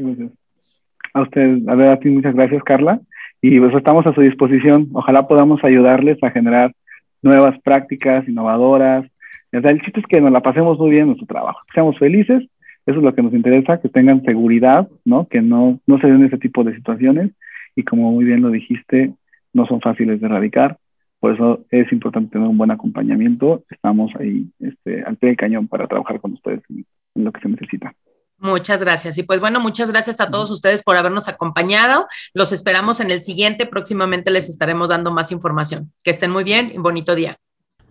[1.14, 3.02] A usted, a ver, a ti muchas gracias, Carla
[3.42, 4.90] y pues estamos a su disposición.
[4.94, 6.74] Ojalá podamos ayudarles a generar
[7.22, 9.06] nuevas prácticas innovadoras.
[9.52, 12.44] el chiste es que nos la pasemos muy bien en nuestro trabajo, seamos felices,
[12.86, 15.28] eso es lo que nos interesa, que tengan seguridad, ¿no?
[15.28, 17.32] Que no, no se den ese tipo de situaciones
[17.76, 19.14] y como muy bien lo dijiste,
[19.54, 20.78] no son fáciles de erradicar.
[21.20, 23.64] Por eso es importante tener un buen acompañamiento.
[23.70, 27.50] Estamos ahí este, al pie del cañón para trabajar con ustedes en lo que se
[27.50, 27.94] necesita.
[28.42, 29.20] Muchas gracias.
[29.20, 32.08] Y pues bueno, muchas gracias a todos ustedes por habernos acompañado.
[32.34, 33.68] Los esperamos en el siguiente.
[33.68, 35.94] Próximamente les estaremos dando más información.
[36.04, 37.38] Que estén muy bien y bonito día.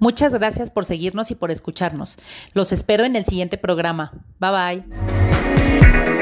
[0.01, 2.17] Muchas gracias por seguirnos y por escucharnos.
[2.53, 4.11] Los espero en el siguiente programa.
[4.41, 6.20] Bye bye.